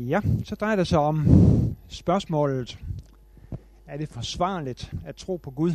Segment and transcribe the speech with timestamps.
[0.00, 1.26] Ja, så drejer det sig om
[1.88, 2.78] spørgsmålet,
[3.86, 5.72] er det forsvarligt at tro på Gud?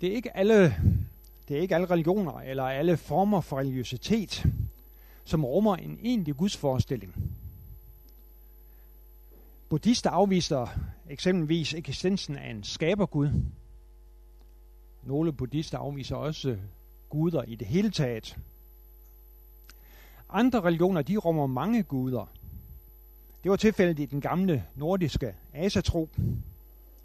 [0.00, 0.76] Det er ikke alle,
[1.48, 4.46] det er ikke alle religioner eller alle former for religiøsitet,
[5.24, 7.14] som rummer en egentlig gudsforestilling.
[9.68, 10.66] Buddhister afviser
[11.10, 13.30] eksempelvis eksistensen af en skabergud.
[15.02, 16.56] Nogle buddhister afviser også
[17.08, 18.36] guder i det hele taget.
[20.32, 22.26] Andre religioner, de rummer mange guder.
[23.42, 26.08] Det var tilfældet i den gamle nordiske asatro,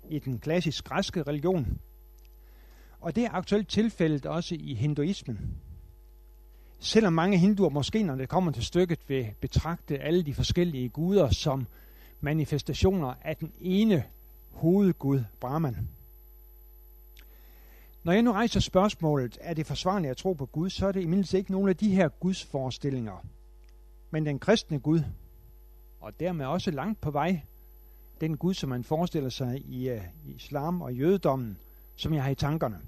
[0.10, 1.80] i den klassisk græske religion,
[3.00, 5.40] og det er aktuelt tilfældet også i hinduismen.
[6.80, 11.30] Selvom mange hinduer måske, når det kommer til stykket, vil betragte alle de forskellige guder
[11.30, 11.68] som
[12.22, 14.04] manifestationer af den ene
[14.52, 15.90] hovedgud, Brahman.
[18.08, 21.02] Når jeg nu rejser spørgsmålet, er det forsvarligt at tro på Gud, så er det
[21.02, 23.26] imidlertid ikke nogen af de her Guds forestillinger,
[24.12, 25.02] men den kristne Gud,
[26.00, 27.42] og dermed også langt på vej
[28.22, 31.58] den Gud, som man forestiller sig i uh, islam og jødedommen,
[31.96, 32.80] som jeg har i tankerne.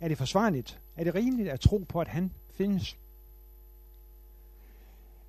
[0.00, 0.80] Er det forsvarligt?
[0.96, 2.96] Er det rimeligt at tro på, at han findes?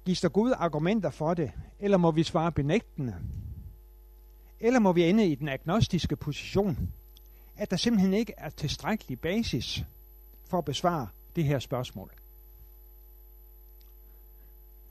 [0.05, 3.15] Gives der gode argumenter for det, eller må vi svare benægtende?
[4.59, 6.93] Eller må vi ende i den agnostiske position,
[7.57, 9.83] at der simpelthen ikke er tilstrækkelig basis
[10.49, 12.11] for at besvare det her spørgsmål?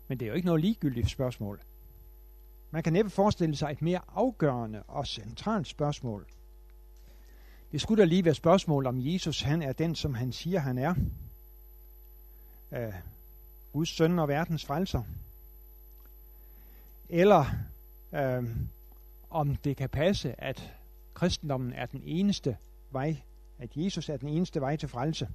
[0.08, 1.60] Men det er jo ikke noget ligegyldigt spørgsmål.
[2.70, 6.26] Man kan næppe forestille sig et mere afgørende og centralt spørgsmål.
[7.72, 10.78] Det skulle da lige være spørgsmål om Jesus han er den, som han siger, han
[10.78, 10.94] er.
[12.72, 12.92] Øh,
[13.72, 15.02] Guds søn og verdens frelser.
[17.08, 17.44] Eller
[18.12, 18.44] øh,
[19.30, 20.72] om det kan passe, at
[21.14, 22.56] kristendommen er den eneste
[22.90, 23.16] vej,
[23.58, 25.28] at Jesus er den eneste vej til frelse.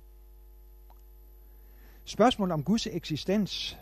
[2.06, 3.78] Spørgsmålet om Guds eksistens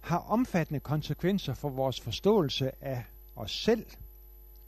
[0.00, 3.04] har omfattende konsekvenser for vores forståelse af
[3.36, 3.86] os selv,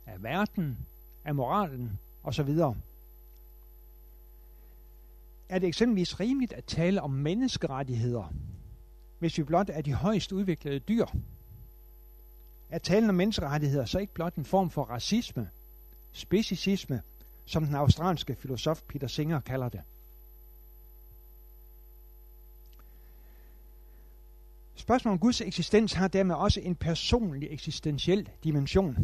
[0.07, 0.79] af verden,
[1.25, 2.49] af moralen osv.
[5.49, 8.33] Er det eksempelvis rimeligt at tale om menneskerettigheder,
[9.19, 11.07] hvis vi blot er de højst udviklede dyr?
[12.71, 15.51] Er talen om menneskerettigheder så ikke blot en form for racisme,
[16.13, 17.03] speciesisme,
[17.45, 19.81] som den australske filosof Peter Singer kalder det?
[24.75, 28.97] Spørgsmålet om Guds eksistens har dermed også en personlig eksistentiel dimension.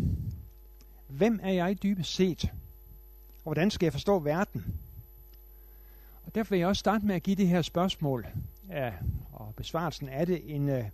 [1.06, 2.44] Hvem er jeg dybest set?
[3.34, 4.64] Og hvordan skal jeg forstå verden?
[6.24, 8.26] Og derfor vil jeg også starte med at give det her spørgsmål,
[8.68, 8.92] ja,
[9.32, 10.84] og besvarelsen af det, en uh,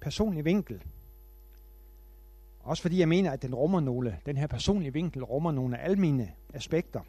[0.00, 0.82] personlig vinkel.
[2.64, 6.32] Også fordi jeg mener, at den rummer nogle, den her personlige vinkel rummer nogle almene
[6.54, 7.00] aspekter.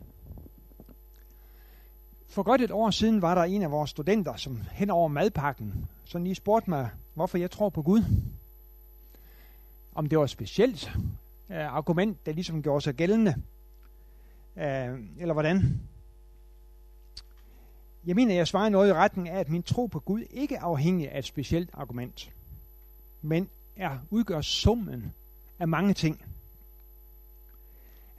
[2.28, 5.88] For godt et år siden var der en af vores studenter, som hen over madpakken,
[6.06, 8.04] så lige spurgte mig, hvorfor jeg tror på Gud.
[9.96, 10.92] Om det var et specielt
[11.50, 13.34] uh, argument, der ligesom gjorde sig gældende,
[14.56, 14.62] uh,
[15.18, 15.82] eller hvordan.
[18.06, 20.62] Jeg mener, jeg svarer noget i retning af, at min tro på Gud ikke er
[20.62, 22.32] afhængig af et specielt argument,
[23.22, 25.14] men er udgør summen
[25.60, 26.26] af mange ting.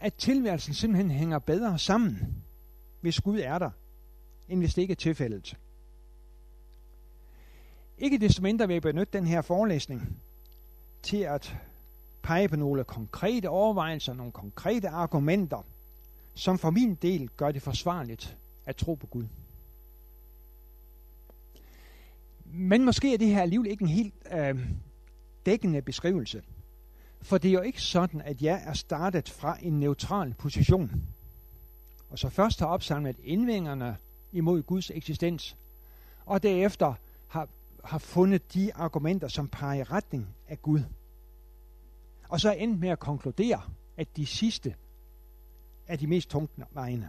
[0.01, 2.45] At tilværelsen simpelthen hænger bedre sammen,
[3.01, 3.71] hvis Gud er der,
[4.49, 5.57] end hvis det ikke er tilfældet.
[7.99, 10.21] Ikke desto mindre vil jeg benytte den her forelæsning
[11.03, 11.57] til at
[12.23, 15.67] pege på nogle konkrete overvejelser, nogle konkrete argumenter,
[16.35, 18.37] som for min del gør det forsvarligt
[18.67, 19.27] at tro på Gud.
[22.45, 24.69] Men måske er det her alligevel ikke en helt øh,
[25.47, 26.43] dækkende beskrivelse.
[27.22, 31.03] For det er jo ikke sådan, at jeg er startet fra en neutral position,
[32.10, 33.97] og så først har opsamlet indvendingerne
[34.32, 35.56] imod Guds eksistens,
[36.27, 36.94] og derefter
[37.28, 37.49] har,
[37.84, 40.81] har fundet de argumenter, som peger i retning af Gud.
[42.28, 43.62] Og så er endt med at konkludere,
[43.97, 44.75] at de sidste
[45.87, 47.09] er de mest tungtvejende.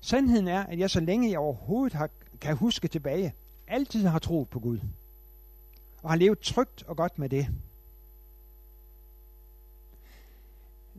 [0.00, 3.34] Sandheden er, at jeg så længe jeg overhovedet har, kan huske tilbage,
[3.66, 4.78] altid har troet på Gud.
[6.02, 7.48] Og har levet trygt og godt med det.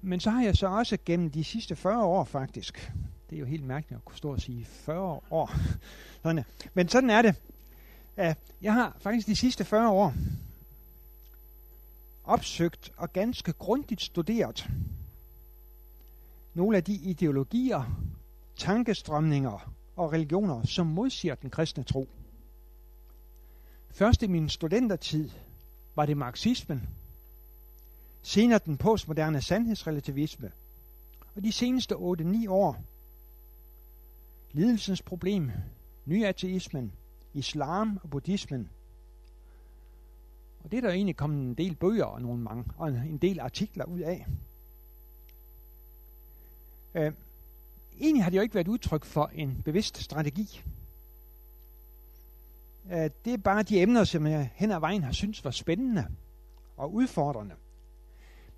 [0.02, 2.92] Men så har jeg så også gennem de sidste 40 år faktisk,
[3.30, 5.52] det er jo helt mærkeligt at kunne stå og sige 40 år.
[6.24, 7.36] Sådan, Men sådan er det.
[8.62, 10.14] Jeg har faktisk de sidste 40 år
[12.24, 14.70] opsøgt og ganske grundigt studeret
[16.58, 18.00] nogle af de ideologier,
[18.56, 22.10] tankestrømninger og religioner, som modsiger den kristne tro.
[23.92, 25.30] Først i min studentertid
[25.96, 26.90] var det marxismen,
[28.28, 30.52] senere den postmoderne sandhedsrelativisme,
[31.36, 32.00] og de seneste 8-9
[32.50, 32.84] år
[34.52, 35.52] lidelsens problem,
[36.06, 36.92] nyateismen,
[37.34, 38.70] islam og buddhismen,
[40.64, 43.40] Og det er der egentlig kommet en del bøger og, nogle mange, og en del
[43.40, 44.28] artikler ud af.
[46.96, 47.14] Øh,
[48.00, 50.64] egentlig har det jo ikke været udtryk for en bevidst strategi.
[52.92, 56.08] Øh, det er bare de emner, som jeg hen ad vejen har syntes var spændende
[56.78, 57.56] og udfordrende.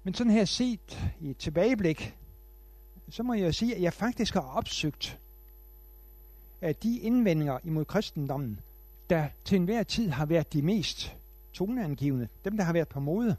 [0.03, 2.15] Men sådan her set i et tilbageblik,
[3.09, 5.19] så må jeg sige, at jeg faktisk har opsøgt
[6.61, 8.59] at de indvendinger imod kristendommen,
[9.09, 11.15] der til enhver tid har været de mest
[11.53, 13.35] toneangivende, dem der har været på mode,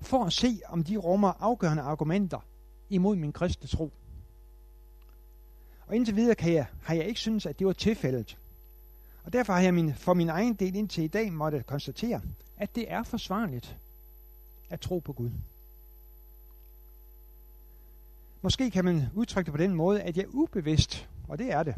[0.00, 2.44] for at se, om de rummer afgørende argumenter
[2.90, 3.92] imod min kristne tro.
[5.86, 8.38] Og indtil videre kan jeg, har jeg ikke synes, at det var tilfældet.
[9.24, 12.20] Og derfor har jeg min, for min egen del indtil i dag måtte konstatere,
[12.56, 13.76] at det er forsvarligt
[14.70, 15.30] at tro på Gud.
[18.44, 21.74] Måske kan man udtrykke det på den måde, at jeg ubevidst, og det er det,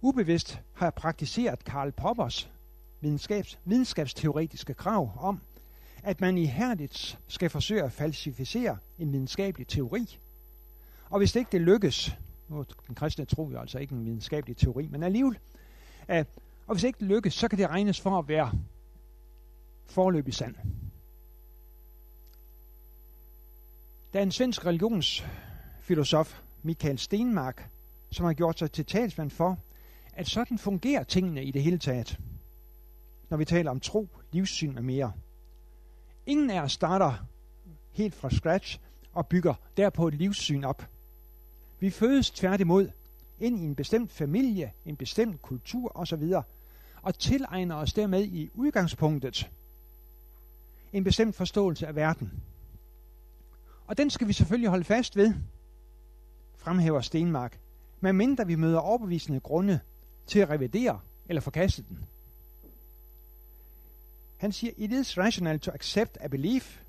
[0.00, 2.50] ubevidst har jeg praktiseret Karl Poppers
[3.00, 5.40] videnskabs, videnskabsteoretiske krav om,
[6.02, 10.18] at man ihærdigt skal forsøge at falsificere en videnskabelig teori.
[11.10, 12.16] Og hvis det ikke det lykkes,
[12.48, 15.38] nu er den kristne tro jo altså ikke en videnskabelig teori, men alligevel,
[16.08, 16.16] uh,
[16.66, 18.52] og hvis ikke det lykkes, så kan det regnes for at være
[19.86, 20.54] forløbig sand.
[24.12, 24.66] Der er en svensk
[25.88, 27.70] filosof Michael Stenmark,
[28.10, 29.58] som har gjort sig til talsmand for,
[30.12, 32.18] at sådan fungerer tingene i det hele taget,
[33.28, 35.12] når vi taler om tro, livssyn og mere.
[36.26, 37.14] Ingen af os starter
[37.90, 38.78] helt fra scratch
[39.12, 40.88] og bygger derpå et livssyn op.
[41.80, 42.90] Vi fødes tværtimod
[43.40, 46.32] ind i en bestemt familie, en bestemt kultur osv.,
[47.02, 49.50] og tilegner os dermed i udgangspunktet
[50.92, 52.32] en bestemt forståelse af verden.
[53.86, 55.34] Og den skal vi selvfølgelig holde fast ved,
[56.68, 57.58] fremhæver Stenmark,
[58.00, 59.80] medmindre vi møder overbevisende grunde
[60.26, 61.98] til at revidere eller forkaste den.
[64.36, 66.80] Han siger, it is rational to accept a belief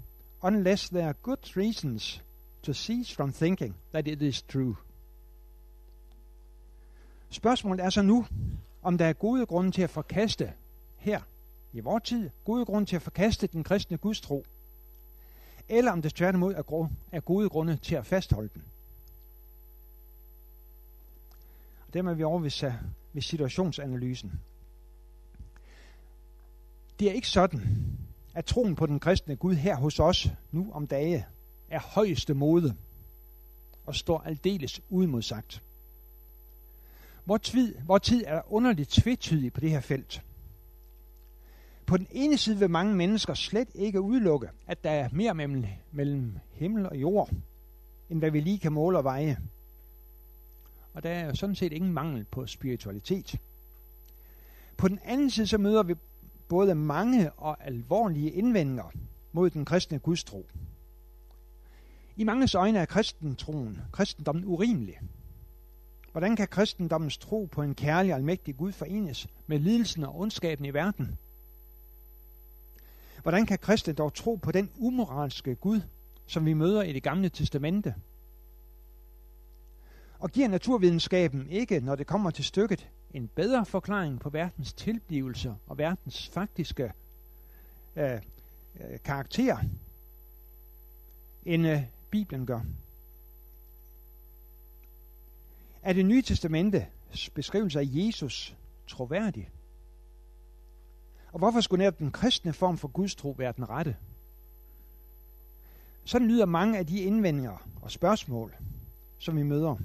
[0.41, 2.23] unless there are good reasons
[2.63, 4.75] to cease from thinking that it is true.
[7.29, 8.25] Spørgsmålet er så nu,
[8.81, 10.53] om der er gode grunde til at forkaste
[10.97, 11.21] her
[11.73, 14.45] i vores tid, gode grunde til at forkaste den kristne gudstro,
[15.69, 16.53] eller om det tværtimod
[17.11, 18.63] er, gode grunde til at fastholde den.
[21.78, 22.73] Og dermed er vi over ved,
[23.13, 24.31] ved situationsanalysen.
[26.99, 27.61] Det er ikke sådan,
[28.33, 31.25] at troen på den kristne Gud her hos os nu om dage
[31.69, 32.75] er højeste mode
[33.85, 35.63] og står aldeles uimodsagt.
[37.25, 40.23] Vor tid, vor tid er underligt tvetydig på det her felt.
[41.85, 45.65] På den ene side vil mange mennesker slet ikke udelukke, at der er mere mellem,
[45.91, 47.29] mellem himmel og jord,
[48.09, 49.37] end hvad vi lige kan måle og veje.
[50.93, 53.35] Og der er jo sådan set ingen mangel på spiritualitet.
[54.77, 55.95] På den anden side så møder vi
[56.47, 58.91] både mange og alvorlige indvendinger
[59.31, 60.45] mod den kristne gudstro.
[62.15, 64.99] I manges øjne er kristentroen, kristendommen urimelig.
[66.11, 70.65] Hvordan kan kristendommens tro på en kærlig og almægtig Gud forenes med lidelsen og ondskaben
[70.65, 71.17] i verden?
[73.21, 75.81] Hvordan kan kristne dog tro på den umoralske Gud,
[76.25, 77.95] som vi møder i det gamle testamente?
[80.19, 85.55] Og giver naturvidenskaben ikke, når det kommer til stykket, en bedre forklaring på verdens tilblivelse
[85.67, 86.91] og verdens faktiske
[87.95, 89.57] øh, øh, karakter,
[91.45, 92.61] end øh, Bibelen gør?
[95.81, 98.55] Er det nye Testamentes beskrivelse af Jesus
[98.87, 99.49] troværdig?
[101.31, 103.95] Og hvorfor skulle netop den kristne form for Guds tro være den rette?
[106.05, 108.55] Sådan lyder mange af de indvendinger og spørgsmål,
[109.19, 109.75] som vi møder.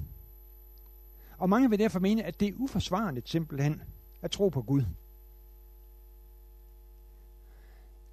[1.37, 3.81] Og mange vil derfor mene, at det er uforsvarligt simpelthen
[4.21, 4.83] at tro på Gud.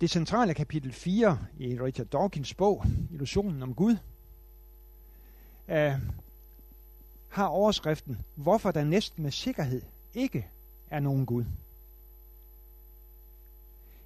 [0.00, 3.96] Det centrale kapitel 4 i Richard Dawkins bog, Illusionen om Gud,
[5.68, 5.92] øh,
[7.28, 9.82] har overskriften, hvorfor der næsten med sikkerhed
[10.14, 10.48] ikke
[10.90, 11.44] er nogen Gud.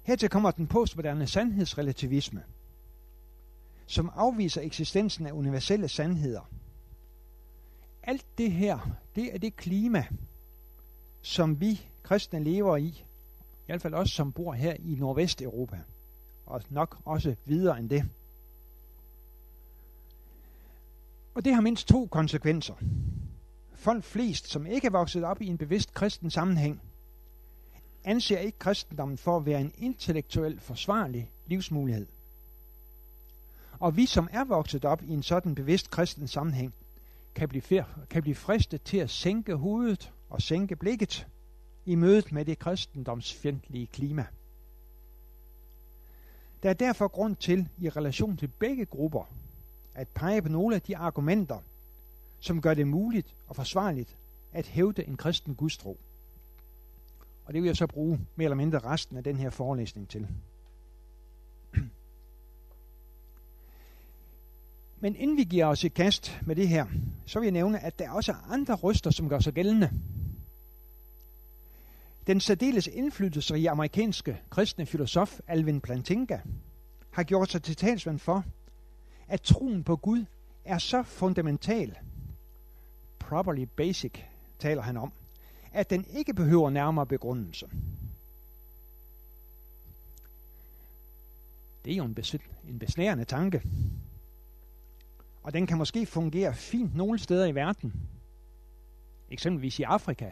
[0.03, 2.43] Hertil kommer den postmoderne sandhedsrelativisme,
[3.87, 6.41] som afviser eksistensen af universelle sandheder.
[8.07, 8.79] Alt det her,
[9.15, 10.05] det er det klima,
[11.21, 15.79] som vi kristne lever i, i hvert fald os, som bor her i Nordvesteuropa,
[16.45, 18.09] og nok også videre end det.
[21.35, 22.73] Og det har mindst to konsekvenser.
[23.73, 26.81] Folk flest, som ikke er vokset op i en bevidst kristen sammenhæng,
[28.03, 32.07] anser ikke kristendommen for at være en intellektuel forsvarlig livsmulighed.
[33.79, 36.73] Og vi, som er vokset op i en sådan bevidst kristen sammenhæng,
[37.37, 41.27] kan blive, kan blive fristet til at sænke hovedet og sænke blikket
[41.85, 44.25] i mødet med det kristendomsfjendtlige klima.
[46.63, 49.23] Der er derfor grund til, i relation til begge grupper,
[49.95, 51.59] at pege på nogle af de argumenter,
[52.39, 54.17] som gør det muligt og forsvarligt
[54.53, 55.97] at hævde en kristen gudstro.
[57.45, 60.27] Og det vil jeg så bruge mere eller mindre resten af den her forelæsning til.
[64.99, 66.85] Men inden vi giver os i kast med det her,
[67.25, 69.91] så vil jeg nævne, at der også er andre ryster, som gør sig gældende.
[72.27, 76.39] Den særdeles indflydelsesrige amerikanske kristne filosof Alvin Plantinga
[77.11, 78.43] har gjort sig til talsmand for,
[79.27, 80.25] at troen på Gud
[80.65, 81.97] er så fundamental,
[83.19, 84.13] properly basic
[84.59, 85.13] taler han om,
[85.73, 87.69] at den ikke behøver nærmere begrundelse.
[91.85, 92.17] Det er jo en,
[92.69, 93.61] en besnærende tanke.
[95.47, 97.93] Og den kan måske fungere fint nogle steder i verden.
[99.29, 100.31] Eksempelvis i Afrika,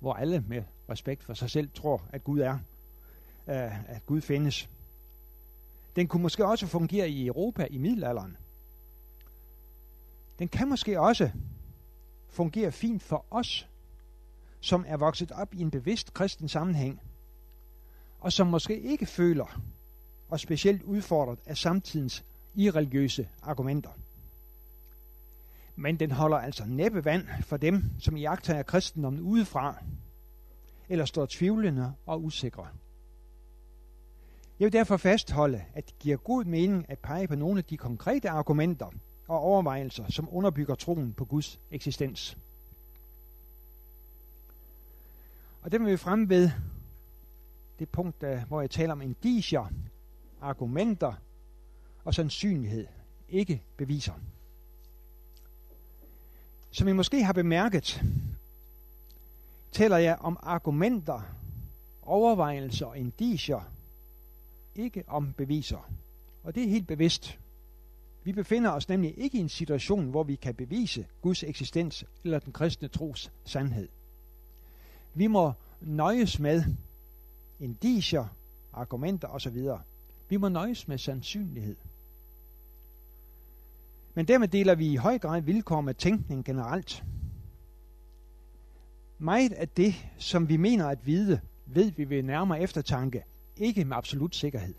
[0.00, 2.58] hvor alle med respekt for sig selv tror, at Gud er,
[3.48, 4.68] øh, at Gud findes.
[5.96, 8.36] Den kunne måske også fungere i Europa i middelalderen.
[10.38, 11.30] Den kan måske også
[12.28, 13.68] fungere fint for os,
[14.60, 17.00] som er vokset op i en bevidst kristen sammenhæng,
[18.20, 19.60] og som måske ikke føler
[20.28, 22.24] og specielt udfordret af samtidens
[22.54, 23.90] irreligiøse argumenter.
[25.76, 29.76] Men den holder altså næppe vand for dem, som iagtager kristendommen udefra,
[30.88, 32.68] eller står tvivlende og usikre.
[34.60, 37.76] Jeg vil derfor fastholde, at det giver god mening at pege på nogle af de
[37.76, 38.86] konkrete argumenter
[39.28, 42.38] og overvejelser, som underbygger troen på Guds eksistens.
[45.62, 46.50] Og det vil vi frem ved
[47.78, 49.72] det punkt, hvor jeg taler om indicier,
[50.40, 51.12] argumenter
[52.04, 52.86] og sandsynlighed,
[53.28, 54.12] ikke beviser.
[56.70, 58.02] Som I måske har bemærket,
[59.72, 61.20] taler jeg om argumenter,
[62.02, 63.70] overvejelser og indicier,
[64.74, 65.90] ikke om beviser.
[66.42, 67.38] Og det er helt bevidst.
[68.24, 72.38] Vi befinder os nemlig ikke i en situation, hvor vi kan bevise Guds eksistens eller
[72.38, 73.88] den kristne tros sandhed.
[75.14, 76.64] Vi må nøjes med
[77.60, 78.26] indicier,
[78.72, 79.68] argumenter osv.
[80.28, 81.76] Vi må nøjes med sandsynlighed.
[84.14, 87.04] Men dermed deler vi i høj grad vilkår med tænkning generelt.
[89.18, 93.24] Meget af det, som vi mener at vide, ved vi ved nærmere eftertanke,
[93.56, 94.74] ikke med absolut sikkerhed.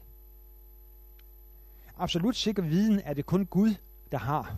[1.97, 3.75] Absolut sikker viden er det kun Gud,
[4.11, 4.57] der har,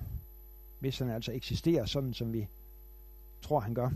[0.79, 2.47] hvis han altså eksisterer sådan, som vi
[3.41, 3.89] tror, han gør.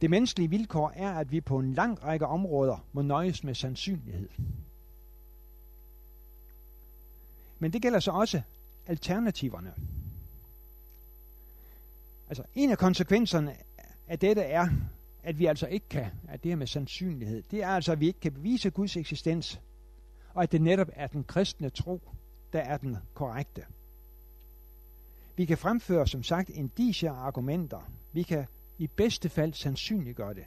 [0.00, 4.28] Det menneskelige vilkår er, at vi på en lang række områder må nøjes med sandsynlighed.
[7.58, 8.42] Men det gælder så også
[8.86, 9.74] alternativerne.
[12.28, 13.56] Altså en af konsekvenserne
[14.08, 14.68] af dette er,
[15.22, 18.06] at vi altså ikke kan, at det her med sandsynlighed, det er altså, at vi
[18.06, 19.60] ikke kan bevise Guds eksistens,
[20.34, 22.00] og at det netop er den kristne tro,
[22.52, 23.64] der er den korrekte.
[25.36, 27.90] Vi kan fremføre, som sagt, indicier argumenter.
[28.12, 28.46] Vi kan
[28.78, 30.44] i bedste fald sandsynliggøre det.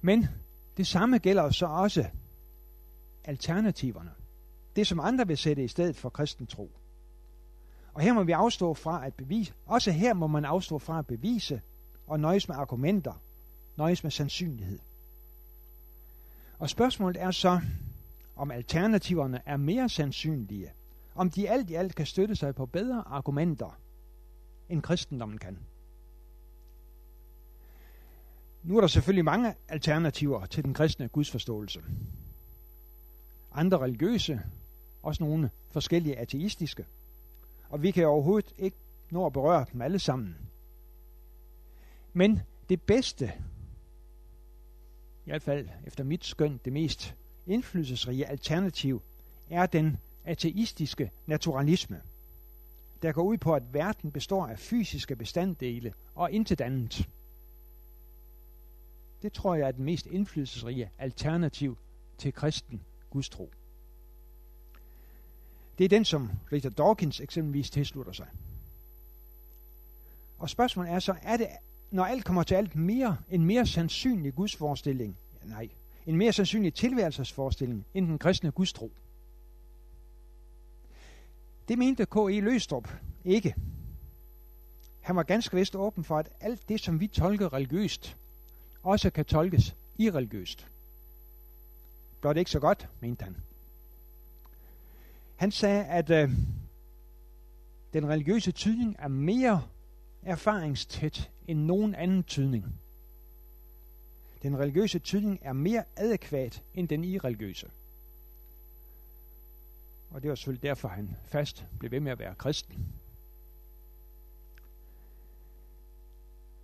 [0.00, 0.26] Men
[0.76, 2.06] det samme gælder så også
[3.24, 4.10] alternativerne.
[4.76, 6.70] Det, som andre vil sætte i stedet for kristen tro.
[7.94, 9.52] Og her må vi afstå fra at bevise.
[9.66, 11.60] Også her må man afstå fra at bevise
[12.06, 13.22] og nøjes med argumenter,
[13.76, 14.78] nøjes med sandsynlighed.
[16.58, 17.60] Og spørgsmålet er så,
[18.36, 20.72] om alternativerne er mere sandsynlige,
[21.14, 23.78] om de alt i alt kan støtte sig på bedre argumenter,
[24.68, 25.58] end kristendommen kan.
[28.62, 31.82] Nu er der selvfølgelig mange alternativer til den kristne gudsforståelse.
[33.52, 34.40] Andre religiøse,
[35.02, 36.86] også nogle forskellige ateistiske.
[37.68, 38.76] Og vi kan overhovedet ikke
[39.10, 40.36] nå at berøre dem alle sammen.
[42.12, 43.32] Men det bedste,
[45.26, 47.14] i hvert fald efter mit skøn, det mest
[47.46, 49.02] indflydelsesrige alternativ,
[49.50, 52.00] er den ateistiske naturalisme,
[53.02, 57.08] der går ud på, at verden består af fysiske bestanddele og intet andet.
[59.22, 61.78] Det tror jeg er den mest indflydelsesrige alternativ
[62.18, 63.50] til kristen gudstro.
[65.82, 68.26] Det er den, som Richard Dawkins eksempelvis tilslutter sig.
[70.38, 71.48] Og spørgsmålet er så, er det,
[71.90, 75.16] når alt kommer til alt, mere, en mere sandsynlig gudsforestilling?
[75.42, 75.68] Ja, nej,
[76.06, 78.92] en mere sandsynlig tilværelsesforestilling end den kristne gudstro.
[81.68, 82.40] Det mente K.E.
[82.40, 82.88] Løstrup
[83.24, 83.54] ikke.
[85.00, 88.16] Han var ganske vist åben for, at alt det, som vi tolker religiøst,
[88.82, 90.66] også kan tolkes irreligiøst.
[92.20, 93.36] Blot ikke så godt, mente han.
[95.42, 96.30] Han sagde, at øh,
[97.92, 99.62] den religiøse tydning er mere
[100.22, 102.80] erfaringstæt end nogen anden tydning.
[104.42, 107.70] Den religiøse tydning er mere adekvat end den irreligiøse.
[110.10, 112.86] Og det var selvfølgelig derfor, han fast blev ved med at være kristen.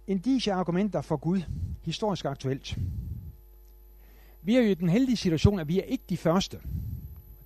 [0.06, 1.42] Indische argumenter for Gud,
[1.82, 2.78] historisk aktuelt.
[4.42, 6.61] Vi er jo i den heldige situation, at vi er ikke de første.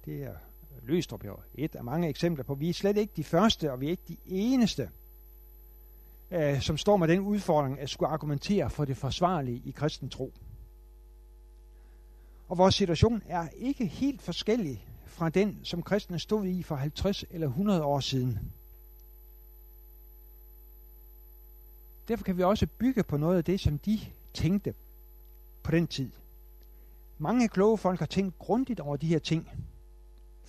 [0.05, 0.35] Det er
[0.83, 2.55] Løstrup jo et af mange eksempler på.
[2.55, 4.91] Vi er slet ikke de første, og vi er ikke de eneste,
[6.31, 10.33] øh, som står med den udfordring at skulle argumentere for det forsvarlige i kristen tro.
[12.49, 17.25] Og vores situation er ikke helt forskellig fra den, som kristne stod i for 50
[17.31, 18.39] eller 100 år siden.
[22.09, 24.01] Derfor kan vi også bygge på noget af det, som de
[24.35, 24.75] tænkte
[25.63, 26.11] på den tid.
[27.19, 29.49] Mange kloge folk har tænkt grundigt over de her ting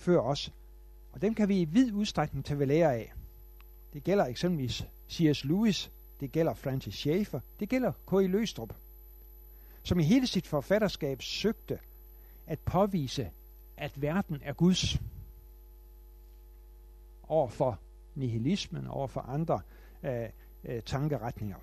[0.04, 0.52] før os,
[1.12, 3.12] og dem kan vi i vid udstrækning tage ved lære af.
[3.92, 5.44] Det gælder eksempelvis C.S.
[5.44, 8.26] Lewis, det gælder Francis Schaeffer, det gælder K.I.
[8.26, 8.74] Løstrup,
[9.82, 11.78] som i hele sit forfatterskab søgte
[12.46, 13.30] at påvise,
[13.76, 14.98] at verden er Guds
[17.28, 17.78] over for
[18.14, 19.60] nihilismen, over for andre
[20.02, 20.28] øh,
[20.64, 21.56] øh, tankeretninger.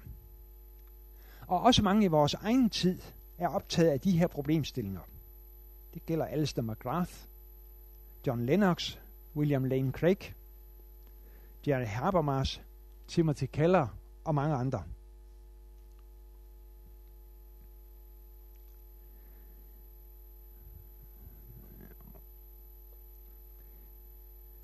[1.48, 3.02] Og også mange i vores egen tid
[3.38, 5.02] er optaget af de her problemstillinger.
[5.94, 7.14] Det gælder Alistair McGrath,
[8.28, 8.98] John Lennox,
[9.36, 10.34] William Lane Craig,
[11.68, 12.62] Jerry Habermas,
[13.08, 13.88] Timothy Keller
[14.26, 14.84] og mange andre.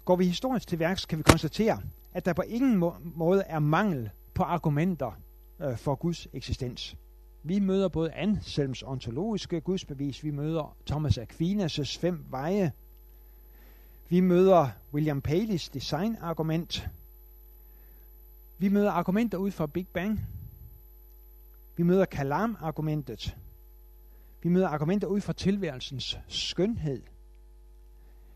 [0.06, 1.82] Går vi historisk til værks, kan vi konstatere,
[2.14, 5.12] at der på ingen må- måde er mangel på argumenter
[5.60, 6.96] øh, for Guds eksistens.
[7.44, 12.72] Vi møder både Anselms ontologiske gudsbevis, vi møder Thomas Aquinas' fem veje,
[14.10, 16.90] vi møder William Paleys designargument,
[18.58, 20.20] vi møder argumenter ud fra Big Bang,
[21.76, 23.38] vi møder Kalam-argumentet,
[24.44, 27.02] vi møder argumenter ud fra tilværelsens skønhed,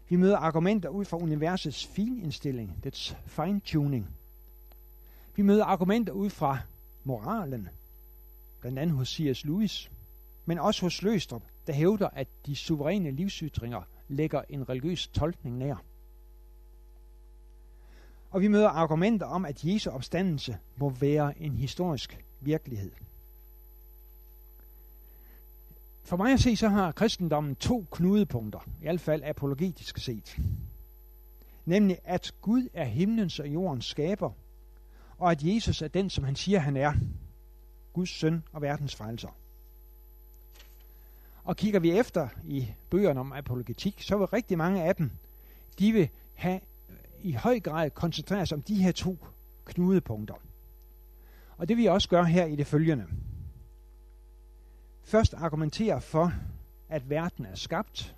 [0.10, 4.10] vi møder argumenter ud fra universets finindstilling, dets fine-tuning.
[5.36, 6.60] Vi møder argumenter ud fra
[7.04, 7.70] moralen,
[8.60, 9.46] blandt andet hos C.S.
[9.46, 9.92] Lewis,
[10.46, 13.82] men også hos Løstrup, der hævder, at de suveræne livsytringer
[14.12, 15.84] lægger en religiøs tolkning nær.
[18.32, 22.92] Og vi møder argumenter om, at Jesu opstandelse må være en historisk virkelighed.
[26.04, 30.38] For mig at se, så har kristendommen to knudepunkter, i hvert fald apologetisk set.
[31.66, 34.32] Nemlig, at Gud er himlens og jordens skaber,
[35.18, 36.94] og at Jesus er den, som han siger, han er.
[37.94, 39.41] Guds søn og verdens frelser.
[41.44, 45.12] Og kigger vi efter i bøgerne om apologetik, så vil rigtig mange af dem,
[45.80, 49.18] de vil have øh, i høj grad koncentrere sig om de her to
[49.66, 50.36] knudepunkter.
[51.58, 53.06] Og det vil jeg også gøre her i det følgende.
[55.04, 56.34] Først argumentere for,
[56.90, 58.16] at verden er skabt,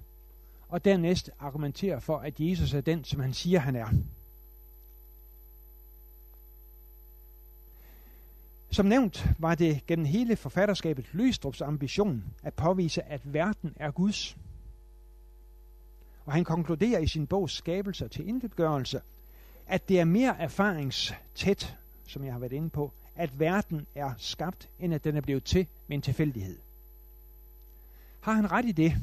[0.68, 3.88] og dernæst argumentere for, at Jesus er den, som han siger, han er.
[8.74, 14.38] Som nævnt var det gennem hele forfatterskabet Løstrups ambition at påvise, at verden er Guds.
[16.26, 19.02] Og han konkluderer i sin bog Skabelser til indgørelse,
[19.68, 24.70] at det er mere erfaringstæt, som jeg har været inde på, at verden er skabt,
[24.80, 26.60] end at den er blevet til med en tilfældighed.
[28.22, 28.94] Har han ret i det?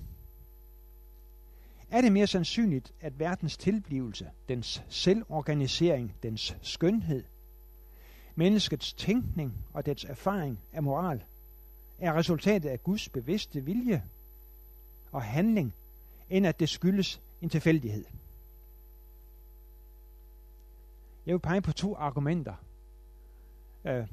[1.90, 7.24] Er det mere sandsynligt, at verdens tilblivelse, dens selvorganisering, dens skønhed,
[8.40, 11.22] menneskets tænkning og dets erfaring af moral,
[11.98, 14.04] er resultatet af Guds bevidste vilje
[15.12, 15.74] og handling,
[16.30, 18.04] end at det skyldes en tilfældighed?
[21.26, 22.54] Jeg vil pege på to argumenter
[23.84, 24.06] øh,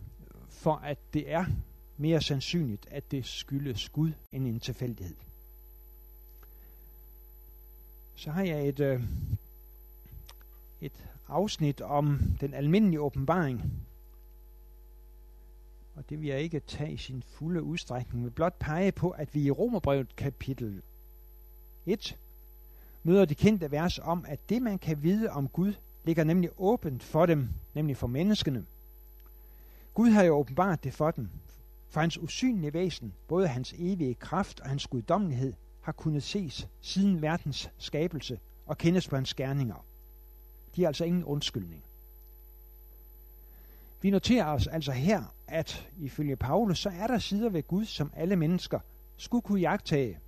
[0.50, 1.46] for, at det er
[1.98, 5.16] mere sandsynligt, at det skyldes Gud end en tilfældighed.
[8.16, 9.04] Så har jeg et, øh,
[10.82, 13.87] et afsnit om den almindelige åbenbaring.
[15.98, 19.36] Og det vil jeg ikke tage i sin fulde udstrækning, men blot pege på, at
[19.36, 20.82] vi i Romerbrevet kapitel
[21.86, 22.18] 1
[23.04, 27.04] møder det kendte vers om, at det man kan vide om Gud, ligger nemlig åbent
[27.04, 28.66] for dem, nemlig for menneskene.
[29.94, 31.30] Gud har jo åbenbart det for dem,
[31.90, 37.22] for hans usynlige væsen, både hans evige kraft og hans guddommelighed, har kunnet ses siden
[37.22, 39.86] verdens skabelse og kendes på hans gerninger.
[40.76, 41.84] De er altså ingen undskyldning.
[44.02, 48.12] Vi noterer os altså her, at ifølge Paulus, så er der sider ved Gud, som
[48.16, 48.80] alle mennesker
[49.18, 50.20] skulle kunne jagtage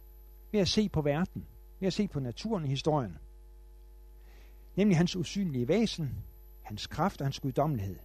[0.51, 1.45] ved at se på verden,
[1.79, 3.17] ved at se på naturen i historien.
[4.75, 6.23] Nemlig hans usynlige væsen,
[6.61, 7.95] hans kraft og hans guddommelighed.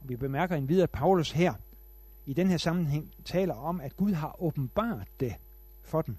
[0.00, 1.54] Og vi bemærker en videre, at Paulus her
[2.26, 5.34] i den her sammenhæng taler om, at Gud har åbenbart det
[5.82, 6.16] for dem.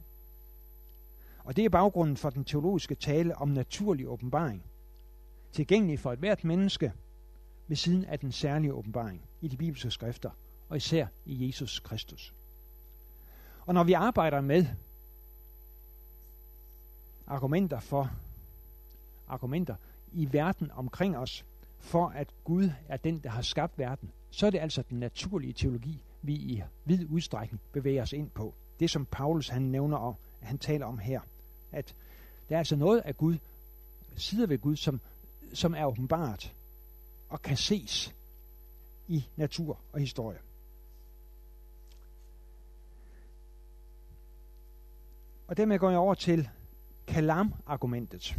[1.43, 4.63] Og det er baggrunden for den teologiske tale om naturlig åbenbaring.
[5.51, 6.93] Tilgængelig for et hvert menneske
[7.67, 10.29] ved siden af den særlige åbenbaring i de bibelske skrifter,
[10.69, 12.33] og især i Jesus Kristus.
[13.65, 14.65] Og når vi arbejder med
[17.27, 18.11] argumenter for
[19.27, 19.75] argumenter
[20.11, 21.45] i verden omkring os,
[21.79, 25.53] for at Gud er den, der har skabt verden, så er det altså den naturlige
[25.53, 28.53] teologi, vi i vid udstrækning bevæger os ind på.
[28.79, 31.21] Det som Paulus han nævner om, han taler om her,
[31.71, 31.95] at
[32.49, 33.37] der er altså noget af Gud,
[34.15, 35.01] sider ved Gud, som,
[35.53, 36.53] som er åbenbart
[37.29, 38.15] og kan ses
[39.09, 40.37] i natur og historie.
[45.47, 46.49] Og dermed går jeg over til
[47.07, 48.35] kalam-argumentet.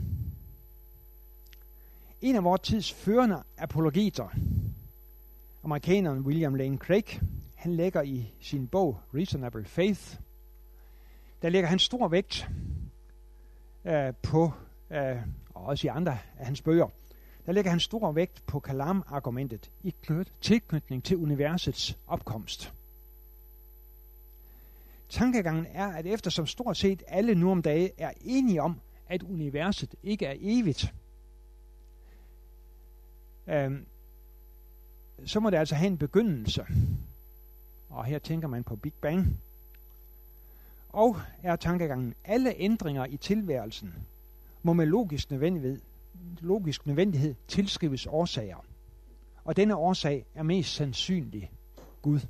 [2.21, 4.29] En af vores tids førende apologeter,
[5.63, 7.21] amerikaneren William Lane Craig,
[7.55, 10.17] han lægger i sin bog Reasonable Faith,
[11.43, 12.49] der lægger han stor vægt
[13.85, 14.53] øh, på,
[14.91, 15.17] øh,
[15.55, 16.89] og også i andre af hans bøger,
[17.47, 19.95] der lægger han stor vægt på Kalam-argumentet i
[20.41, 22.73] tilknytning til universets opkomst.
[25.09, 29.95] Tankegangen er, at eftersom stort set alle nu om dage er enige om, at universet
[30.03, 30.95] ikke er evigt,
[33.47, 33.87] øhm,
[35.25, 36.67] så må det altså have en begyndelse.
[37.89, 39.41] Og her tænker man på Big Bang.
[40.89, 43.95] Og er tankegangen, alle ændringer i tilværelsen
[44.63, 45.81] må med logisk nødvendighed,
[46.41, 48.65] logisk nødvendighed tilskrives årsager.
[49.45, 51.51] Og denne årsag er mest sandsynlig
[52.03, 52.21] Gud.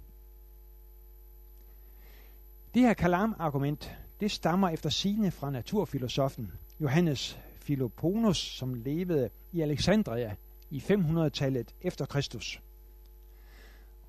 [2.75, 10.37] Det her kalam-argument, det stammer efter sine fra naturfilosofen Johannes Philoponus, som levede i Alexandria
[10.71, 12.63] i 500-tallet efter Kristus.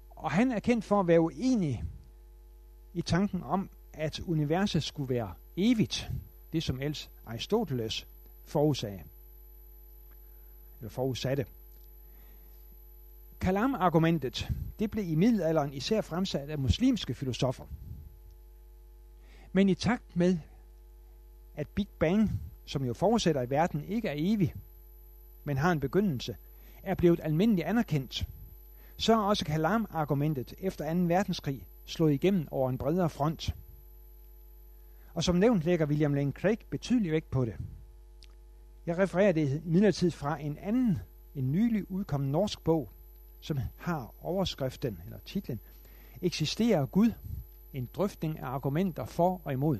[0.09, 1.83] Og han er kendt for at være uenig
[2.93, 6.11] i tanken om, at universet skulle være evigt,
[6.53, 8.07] det som ellers Aristoteles
[8.45, 9.03] forudsagde,
[10.89, 11.45] forudsatte.
[13.41, 17.65] Kalam-argumentet, det blev i middelalderen især fremsat af muslimske filosofer.
[19.51, 20.37] Men i takt med,
[21.55, 24.53] at Big Bang, som jo forudsætter, at verden ikke er evig,
[25.43, 26.35] men har en begyndelse,
[26.83, 28.27] er blevet almindeligt anerkendt,
[28.97, 30.99] så er også Kalam-argumentet efter 2.
[30.99, 33.55] verdenskrig slået igennem over en bredere front.
[35.13, 37.55] Og som nævnt lægger William Lane Craig betydelig vægt på det.
[38.85, 40.97] Jeg refererer det midlertid fra en anden,
[41.35, 42.91] en nylig udkommen norsk bog,
[43.39, 45.59] som har overskriften, eller titlen,
[46.21, 47.11] Eksisterer Gud?
[47.73, 49.79] En drøftning af argumenter for og imod.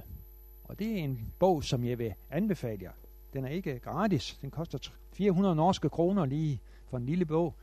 [0.63, 2.91] Og det er en bog, som jeg vil anbefale jer.
[3.33, 4.39] Den er ikke gratis.
[4.41, 7.55] Den koster 400 norske kroner lige for en lille bog.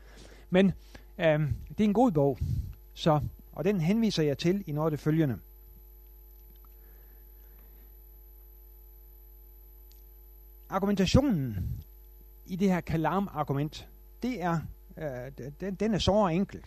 [0.49, 0.65] Men
[1.17, 2.37] øh, det er en god bog,
[2.93, 3.19] så,
[3.51, 5.39] og den henviser jeg til i noget af det følgende.
[10.69, 11.57] Argumentationen
[12.45, 13.87] i det her kalam-argument,
[14.23, 14.59] det er,
[14.97, 16.63] øh, den, den er så enkel.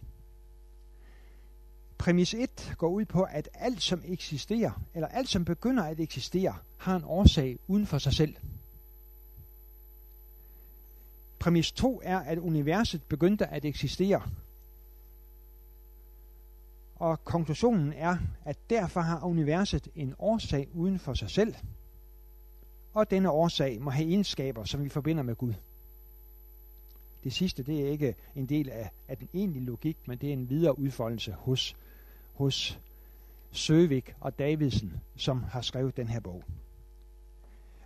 [1.98, 6.56] Præmis 1 går ud på, at alt som eksisterer, eller alt som begynder at eksistere,
[6.76, 8.36] har en årsag uden for sig selv.
[11.38, 14.22] Præmis 2 er, at universet begyndte at eksistere.
[16.96, 21.54] Og konklusionen er, at derfor har universet en årsag uden for sig selv,
[22.94, 25.54] og denne årsag må have egenskaber, som vi forbinder med Gud.
[27.24, 30.32] Det sidste det er ikke en del af, af den egentlige logik, men det er
[30.32, 31.76] en videre udfoldelse hos,
[32.34, 32.80] hos
[33.52, 36.44] Søvik og Davidsen, som har skrevet den her bog.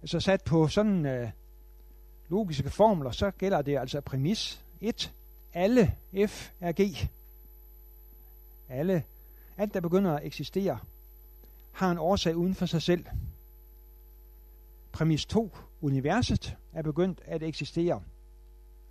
[0.03, 1.31] Altså sat på sådan øh,
[2.29, 5.13] logiske formler, så gælder det altså præmis 1.
[5.55, 5.95] Alle
[6.27, 7.09] F er G.
[8.69, 9.05] Alle,
[9.57, 10.79] alt der begynder at eksistere,
[11.73, 13.05] har en årsag uden for sig selv.
[14.97, 15.57] Præmis 2.
[15.81, 18.03] Universet er begyndt at eksistere.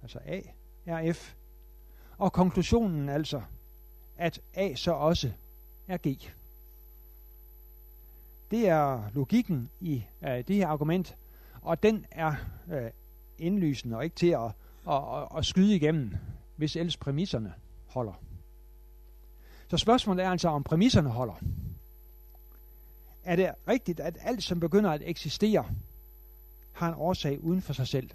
[0.01, 0.41] Altså A
[0.85, 1.33] er F.
[2.17, 3.41] Og konklusionen altså,
[4.17, 5.31] at A så også
[5.87, 6.31] er G.
[8.51, 11.15] Det er logikken i uh, det her argument,
[11.61, 12.35] og den er
[12.67, 12.77] uh,
[13.37, 14.51] indlysende og ikke til at,
[14.89, 16.15] at, at, at skyde igennem,
[16.55, 17.53] hvis ellers præmisserne
[17.85, 18.13] holder.
[19.67, 21.35] Så spørgsmålet er altså, om præmisserne holder.
[23.23, 25.65] Er det rigtigt, at alt, som begynder at eksistere,
[26.75, 28.09] har en årsag uden for sig selv?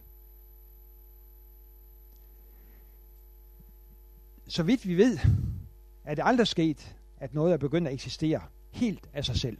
[4.48, 5.18] Så vidt vi ved,
[6.04, 9.58] er det aldrig sket, at noget er begyndt at eksistere helt af sig selv.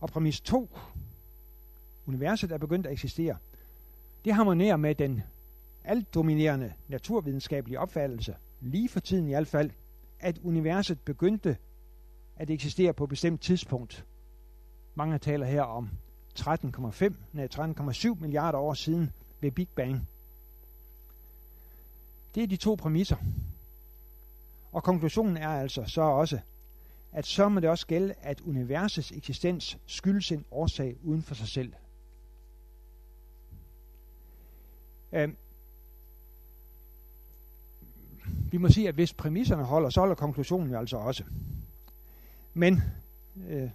[0.00, 0.78] Og præmis 2
[2.06, 3.36] universet er begyndt at eksistere.
[4.24, 5.22] Det harmonerer med den
[5.84, 9.70] alt dominerende naturvidenskabelige opfattelse, lige for tiden i hvert fald,
[10.20, 11.56] at universet begyndte
[12.36, 14.04] at eksistere på et bestemt tidspunkt.
[14.94, 15.90] Mange taler her om
[16.38, 20.08] 13,5, nej 13,7 milliarder år siden ved Big Bang.
[22.34, 23.16] Det er de to præmisser.
[24.72, 26.38] Og konklusionen er altså så også,
[27.12, 31.48] at så må det også gælde, at universets eksistens skyldes en årsag uden for sig
[31.48, 31.72] selv.
[35.12, 35.36] Øhm,
[38.50, 41.24] vi må sige, at hvis præmisserne holder, så holder konklusionen jo altså også.
[42.54, 42.82] Men,
[43.48, 43.70] øh,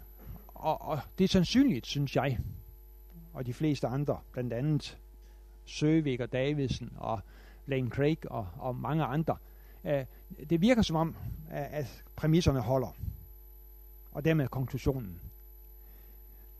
[0.65, 2.39] og, og det er sandsynligt, synes jeg,
[3.33, 4.97] og de fleste andre, blandt andet
[5.65, 7.19] Søvik og Davidsen og
[7.65, 9.37] Lane Craig og, og mange andre,
[9.83, 10.05] øh,
[10.49, 11.15] det virker som om,
[11.51, 12.95] at præmisserne holder.
[14.11, 15.19] Og dermed konklusionen.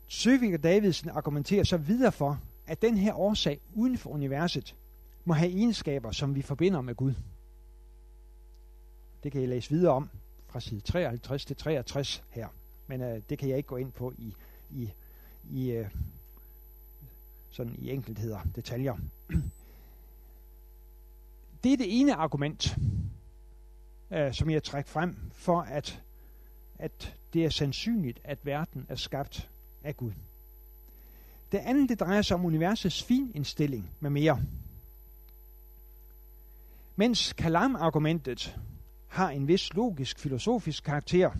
[0.08, 4.74] Søvik og Davidsen argumenterer så videre for, at den her årsag uden for universet
[5.24, 7.14] må have egenskaber, som vi forbinder med Gud.
[9.22, 10.10] Det kan I læse videre om
[10.46, 12.48] fra side 53 til 63 her.
[12.86, 14.34] Men øh, det kan jeg ikke gå ind på i,
[14.70, 14.92] i,
[15.50, 15.90] i øh,
[17.50, 18.96] sådan i enkeltheder, detaljer.
[21.64, 22.76] Det er det ene argument,
[24.10, 26.02] øh, som jeg trækker frem for, at,
[26.78, 29.48] at det er sandsynligt, at verden er skabt
[29.84, 30.12] af Gud.
[31.52, 34.42] Det andet, det drejer sig om universets finindstilling med mere.
[36.96, 38.56] Mens Kalam-argumentet
[39.08, 41.30] har en vis logisk filosofisk karakter,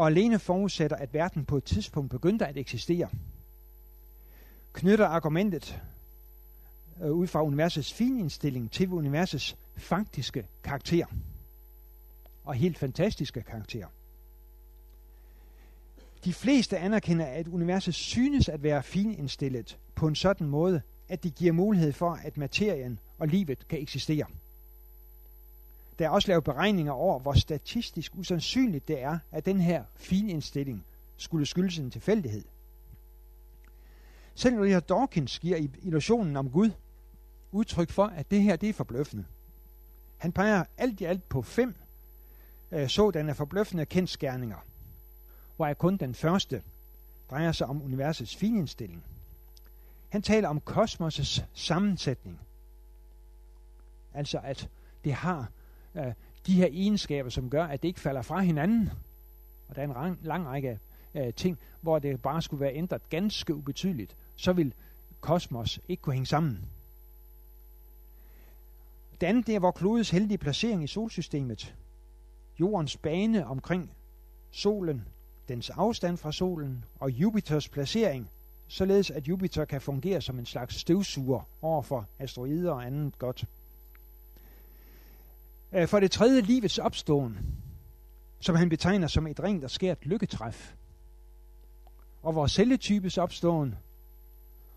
[0.00, 3.08] og alene forudsætter, at verden på et tidspunkt begyndte at eksistere,
[4.72, 5.82] knytter argumentet
[7.02, 11.06] øh, ud fra universets finindstilling til universets faktiske karakter
[12.44, 13.86] og helt fantastiske karakter.
[16.24, 21.34] De fleste anerkender, at universet synes at være finindstillet på en sådan måde, at det
[21.34, 24.26] giver mulighed for, at materien og livet kan eksistere.
[26.00, 30.84] Der er også lavet beregninger over, hvor statistisk usandsynligt det er, at den her finindstilling
[31.16, 32.44] skulle skyldes en tilfældighed.
[34.34, 36.70] Selv Richard Dawkins giver i illusionen om Gud
[37.52, 39.24] udtryk for, at det her det er forbløffende.
[40.16, 41.74] Han peger alt i alt på fem
[42.70, 44.64] øh, sådanne forbløffende kendskærninger,
[45.56, 46.62] hvor kun den første
[47.30, 49.04] drejer sig om universets finindstilling.
[50.08, 52.40] Han taler om kosmos' sammensætning.
[54.14, 54.68] Altså at
[55.04, 55.50] det har
[55.94, 56.12] øh,
[56.46, 58.90] de her egenskaber, som gør, at det ikke falder fra hinanden.
[59.68, 60.78] Og der er en lang, lang række
[61.14, 64.16] øh, ting, hvor det bare skulle være ændret ganske ubetydeligt.
[64.36, 64.74] Så vil
[65.20, 66.58] kosmos ikke kunne hænge sammen.
[69.20, 71.74] Det andet det er hvor klodets heldige placering i solsystemet.
[72.60, 73.90] Jordens bane omkring
[74.50, 75.08] solen,
[75.48, 78.30] dens afstand fra solen og Jupiters placering,
[78.68, 83.44] således at Jupiter kan fungere som en slags støvsuger over for asteroider og andet godt.
[85.72, 87.38] Øh, for det tredje livets opståen,
[88.40, 90.74] som han betegner som et rent og skært lykketræf.
[92.22, 93.74] Og vores celletypes opståen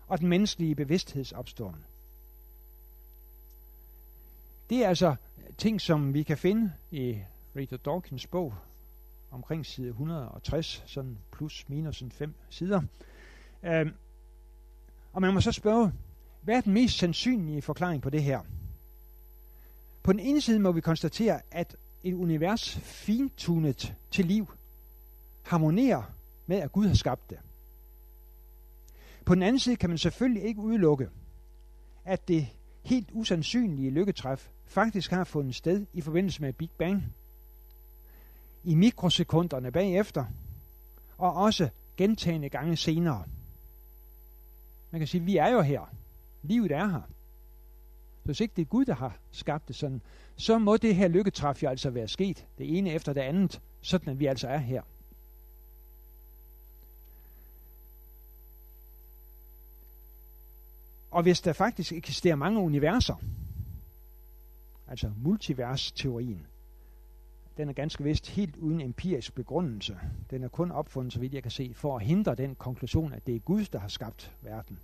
[0.08, 1.76] og den menneskelige bevidstheds opståen.
[4.70, 5.16] Det er altså
[5.58, 7.18] ting, som vi kan finde i
[7.56, 8.54] Richard Dawkins bog
[9.30, 12.82] omkring side 160, sådan plus minus en fem sider.
[13.62, 13.86] Øh,
[15.12, 15.92] og man må så spørge,
[16.42, 18.40] hvad er den mest sandsynlige forklaring på det her?
[20.04, 24.48] På den ene side må vi konstatere, at et univers fintunet til liv
[25.42, 26.02] harmonerer
[26.46, 27.38] med, at Gud har skabt det.
[29.24, 31.08] På den anden side kan man selvfølgelig ikke udelukke,
[32.04, 32.48] at det
[32.82, 37.14] helt usandsynlige lykketræf faktisk har fundet sted i forbindelse med Big Bang.
[38.64, 40.24] I mikrosekunderne bagefter,
[41.18, 43.24] og også gentagende gange senere.
[44.90, 45.94] Man kan sige, at vi er jo her.
[46.42, 47.02] Livet er her.
[48.24, 50.00] Så hvis ikke det er Gud, der har skabt det sådan,
[50.36, 54.08] så må det her lykketræf jo altså være sket, det ene efter det andet, sådan
[54.08, 54.82] at vi altså er her.
[61.10, 63.14] Og hvis der faktisk eksisterer mange universer,
[64.88, 66.46] altså multiversteorien,
[67.56, 69.98] den er ganske vist helt uden empirisk begrundelse.
[70.30, 73.26] Den er kun opfundet, så vidt jeg kan se, for at hindre den konklusion, at
[73.26, 74.78] det er Gud, der har skabt verden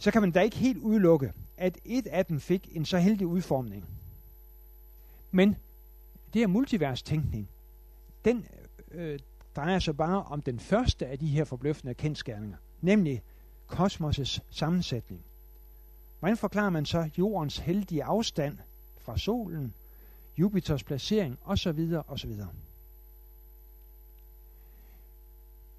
[0.00, 3.26] så kan man da ikke helt udelukke, at et af dem fik en så heldig
[3.26, 3.84] udformning.
[5.30, 5.56] Men
[6.34, 7.48] det er multivers-tænkning.
[8.24, 8.46] Den
[8.90, 9.18] øh,
[9.56, 13.22] drejer sig bare om den første af de her forbløffende kendskærninger, nemlig
[13.72, 15.22] kosmos' sammensætning.
[16.18, 18.58] Hvordan forklarer man så jordens heldige afstand
[18.98, 19.74] fra solen,
[20.38, 21.92] Jupiters placering osv.
[22.08, 22.32] osv.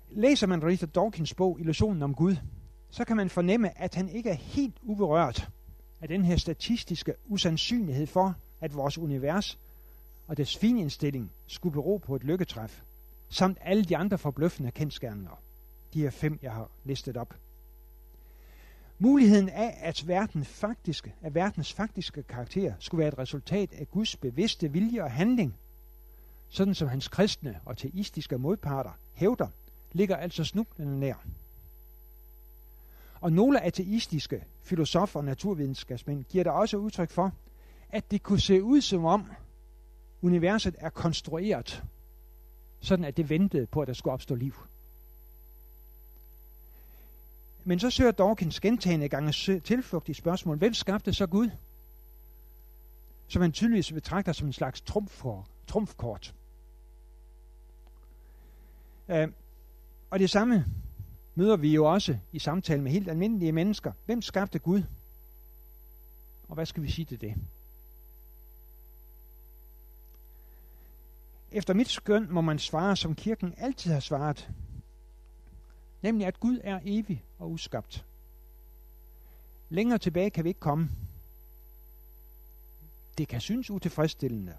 [0.09, 2.35] Læser man Richard Dawkins bog Illusionen om Gud,
[2.91, 5.49] så kan man fornemme, at han ikke er helt uberørt
[6.01, 9.59] af den her statistiske usandsynlighed for, at vores univers
[10.27, 12.81] og dets finindstilling skulle bero på et lykketræf,
[13.29, 15.41] samt alle de andre forbløffende kendskærninger.
[15.93, 17.35] De her fem, jeg har listet op.
[18.99, 24.15] Muligheden af, at, verden faktiske, at verdens faktiske karakter skulle være et resultat af Guds
[24.15, 25.55] bevidste vilje og handling,
[26.49, 29.47] sådan som hans kristne og teistiske modparter hævder,
[29.91, 31.25] ligger altså snublende nær.
[33.21, 37.31] Og nogle ateistiske filosofer og naturvidenskabsmænd giver der også udtryk for,
[37.89, 39.31] at det kunne se ud som om
[40.21, 41.83] universet er konstrueret,
[42.79, 44.55] sådan at det ventede på, at der skulle opstå liv.
[47.63, 51.49] Men så søger Dawkins gentagende gange tilflugt i spørgsmålet, hvem skabte så Gud?
[53.27, 54.81] Som han tydeligvis betragter som en slags
[55.67, 56.33] trumfkort.
[59.09, 59.27] Øh,
[60.09, 60.65] og det samme
[61.35, 63.91] møder vi jo også i samtale med helt almindelige mennesker.
[64.05, 64.83] Hvem skabte Gud?
[66.47, 67.35] Og hvad skal vi sige til det?
[71.51, 74.49] Efter mit skøn må man svare, som kirken altid har svaret.
[76.01, 78.05] Nemlig, at Gud er evig og uskabt.
[79.69, 80.89] Længere tilbage kan vi ikke komme.
[83.17, 84.53] Det kan synes utilfredsstillende,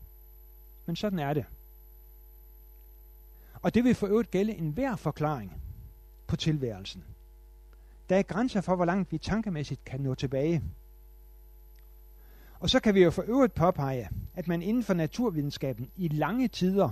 [0.87, 1.45] men sådan er det.
[3.63, 5.63] Og det vil for øvrigt gælde enhver forklaring
[6.33, 7.05] på tilværelsen.
[8.09, 10.63] Der er grænser for, hvor langt vi tankemæssigt kan nå tilbage.
[12.61, 16.49] Og så kan vi jo for øvrigt påpege, at man inden for naturvidenskaben i lange
[16.49, 16.91] tider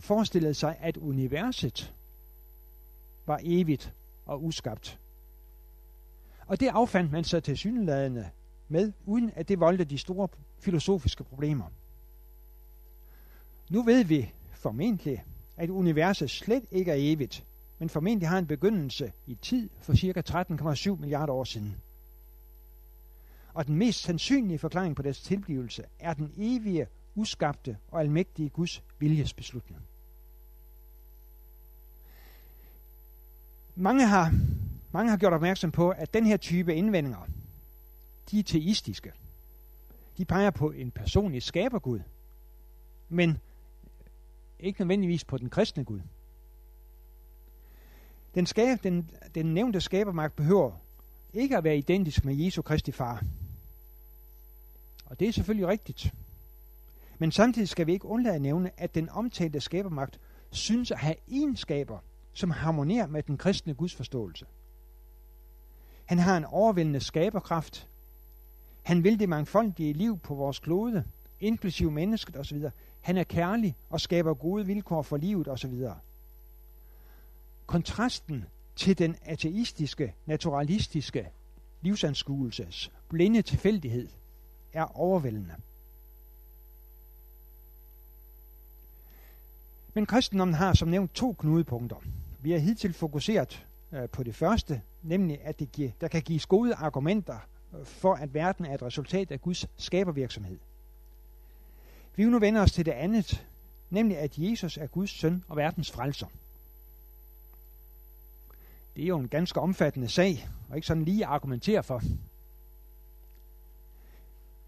[0.00, 1.94] forestillede sig, at universet
[3.26, 3.92] var evigt
[4.26, 4.98] og uskabt.
[6.46, 8.30] Og det affandt man sig til synlædende
[8.68, 11.66] med, uden at det voldte de store filosofiske problemer.
[13.70, 15.24] Nu ved vi formentlig,
[15.56, 17.44] at universet slet ikke er evigt,
[17.82, 20.22] men formentlig har en begyndelse i tid for ca.
[20.94, 21.76] 13,7 milliarder år siden.
[23.54, 28.82] Og den mest sandsynlige forklaring på dets tilblivelse er den evige, uskabte og almægtige Guds
[28.98, 29.80] viljesbeslutning.
[33.74, 34.32] Mange har,
[34.92, 37.28] mange har gjort opmærksom på, at den her type indvendinger,
[38.30, 39.12] de er teistiske.
[40.16, 42.00] De peger på en personlig skabergud,
[43.08, 43.38] men
[44.58, 46.00] ikke nødvendigvis på den kristne Gud.
[48.34, 50.72] Den, skab, den, den nævnte skabermagt behøver
[51.32, 53.24] ikke at være identisk med Jesu Kristi far.
[55.06, 56.14] Og det er selvfølgelig rigtigt.
[57.18, 61.14] Men samtidig skal vi ikke undlade at nævne, at den omtalte skabermagt synes at have
[61.28, 61.98] egenskaber,
[62.32, 64.46] som harmonerer med den kristne gudsforståelse.
[66.04, 67.88] Han har en overvældende skaberkraft.
[68.82, 71.04] Han vil det mangfoldige liv på vores klode,
[71.40, 72.62] inklusive mennesket osv.
[73.00, 75.84] Han er kærlig og skaber gode vilkår for livet osv.
[77.66, 78.44] Kontrasten
[78.76, 81.28] til den ateistiske, naturalistiske
[81.80, 84.08] livsanskuelses blinde tilfældighed
[84.72, 85.54] er overvældende.
[89.94, 91.96] Men kristendommen har som nævnt to knudepunkter.
[92.40, 96.46] Vi har hidtil fokuseret øh, på det første, nemlig at det giver, der kan gives
[96.46, 97.38] gode argumenter
[97.74, 100.58] øh, for, at verden er et resultat af Guds skabervirksomhed.
[102.16, 103.46] Vi vil nu vende os til det andet,
[103.90, 106.26] nemlig at Jesus er Guds søn og verdens frelser.
[108.96, 112.02] Det er jo en ganske omfattende sag, og ikke sådan lige at argumentere for.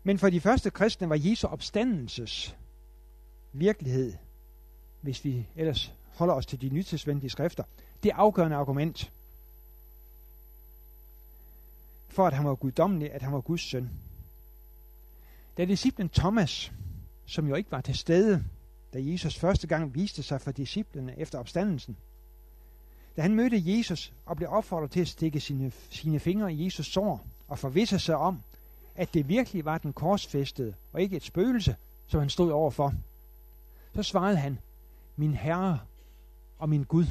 [0.03, 2.57] Men for de første kristne var Jesu opstandelses
[3.53, 4.13] virkelighed,
[5.01, 7.65] hvis vi ellers holder os til de nytidsvendige skrifter,
[8.03, 9.13] det afgørende argument
[12.09, 13.91] for, at han var guddommelig, at han var Guds søn.
[15.57, 16.73] Da disciplen Thomas,
[17.27, 18.45] som jo ikke var til stede,
[18.93, 21.97] da Jesus første gang viste sig for disciplene efter opstandelsen,
[23.17, 26.87] da han mødte Jesus og blev opfordret til at stikke sine, sine fingre i Jesus
[26.87, 28.43] sår og forvisse sig om,
[28.95, 32.95] at det virkelig var den korsfæstede og ikke et spøgelse, som han stod overfor,
[33.95, 34.59] så svarede han,
[35.17, 35.81] min Herre
[36.59, 37.07] og min Gud.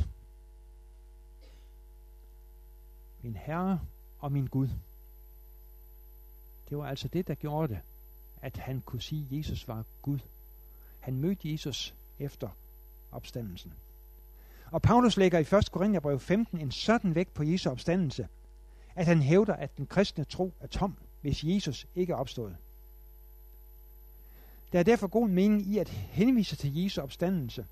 [3.21, 3.80] Min Herre
[4.19, 4.67] og min Gud.
[6.69, 7.82] Det var altså det, der gjorde det,
[8.41, 10.19] at han kunne sige, at Jesus var Gud.
[10.99, 12.49] Han mødte Jesus efter
[13.11, 13.73] opstandelsen.
[14.74, 15.71] Og Paulus lægger i 1.
[15.71, 18.28] Korintherbrev 15 en sådan vægt på Jesu opstandelse,
[18.95, 22.55] at han hævder, at den kristne tro er tom, hvis Jesus ikke er opstået.
[24.71, 27.65] Der er derfor god mening i at henvise til Jesu opstandelse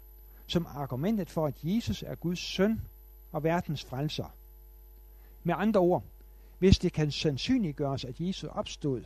[0.47, 2.81] som argumentet for, at Jesus er Guds søn
[3.31, 4.35] og verdens frelser.
[5.43, 6.03] Med andre ord,
[6.59, 9.03] hvis det kan sandsynliggøres, at Jesus opstod,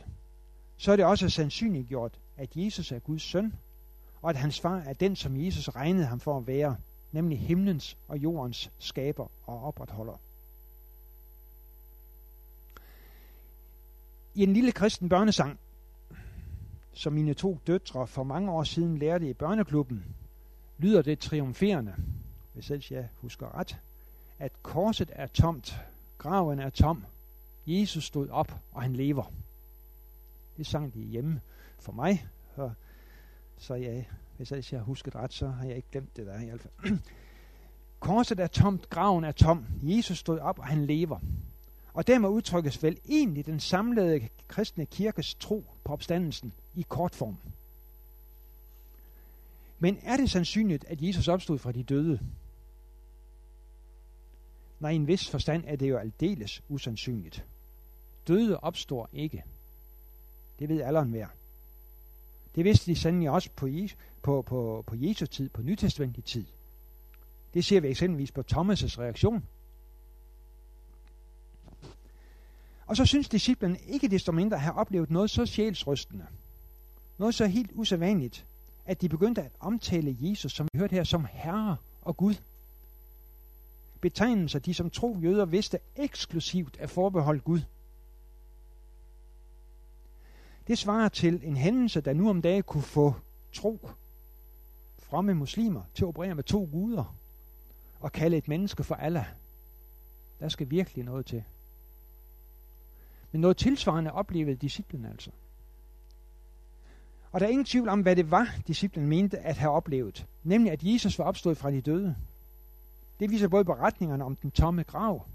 [0.76, 3.54] så er det også sandsynliggjort, at Jesus er Guds søn,
[4.22, 6.76] og at hans far er den, som Jesus regnede ham for at være,
[7.16, 10.20] nemlig himlens og jordens skaber og opretholder.
[14.34, 15.58] I en lille kristen børnesang,
[16.92, 20.04] som mine to døtre for mange år siden lærte i børneklubben,
[20.78, 21.94] lyder det triumferende,
[22.52, 23.78] hvis ellers jeg husker ret,
[24.38, 25.76] at korset er tomt,
[26.18, 27.04] graven er tom,
[27.66, 29.32] Jesus stod op, og han lever.
[30.56, 31.40] Det sang de hjemme
[31.78, 32.26] for mig,
[33.58, 36.40] så jeg, hvis ellers jeg har husket ret, så har jeg ikke glemt det der
[36.40, 36.98] i hvert fald.
[38.00, 41.18] Korset er tomt, graven er tom, Jesus stod op, og han lever.
[41.92, 47.36] Og dermed udtrykkes vel egentlig den samlede kristne kirkes tro på opstandelsen i kort form.
[49.78, 52.20] Men er det sandsynligt, at Jesus opstod fra de døde?
[54.80, 57.44] Nej, i en vis forstand er det jo aldeles usandsynligt.
[58.28, 59.44] Døde opstår ikke.
[60.58, 61.30] Det ved alderen værd.
[62.56, 63.68] Det vidste de sandelig også på,
[64.22, 66.44] på, på, på Jesu tid, på nytestamentlig tid.
[67.54, 69.44] Det ser vi eksempelvis på Thomas' reaktion.
[72.86, 76.26] Og så synes disciplen ikke desto mindre at have oplevet noget så sjælsrystende,
[77.18, 78.46] noget så helt usædvanligt,
[78.86, 82.34] at de begyndte at omtale Jesus, som vi hørte her, som Herre og Gud.
[84.00, 87.60] Betegnelser, de som tro jøder vidste eksklusivt er forbeholdt Gud.
[90.66, 93.14] Det svarer til en hændelse, der nu om dagen kunne få
[93.52, 93.88] tro
[94.98, 97.16] fremme muslimer til at operere med to guder
[98.00, 99.26] og kalde et menneske for Allah.
[100.40, 101.44] Der skal virkelig noget til.
[103.32, 105.30] Men noget tilsvarende oplevede disciplen altså.
[107.32, 110.26] Og der er ingen tvivl om, hvad det var, disciplen mente at have oplevet.
[110.44, 112.16] Nemlig, at Jesus var opstået fra de døde.
[113.20, 115.26] Det viser både beretningerne om den tomme grav,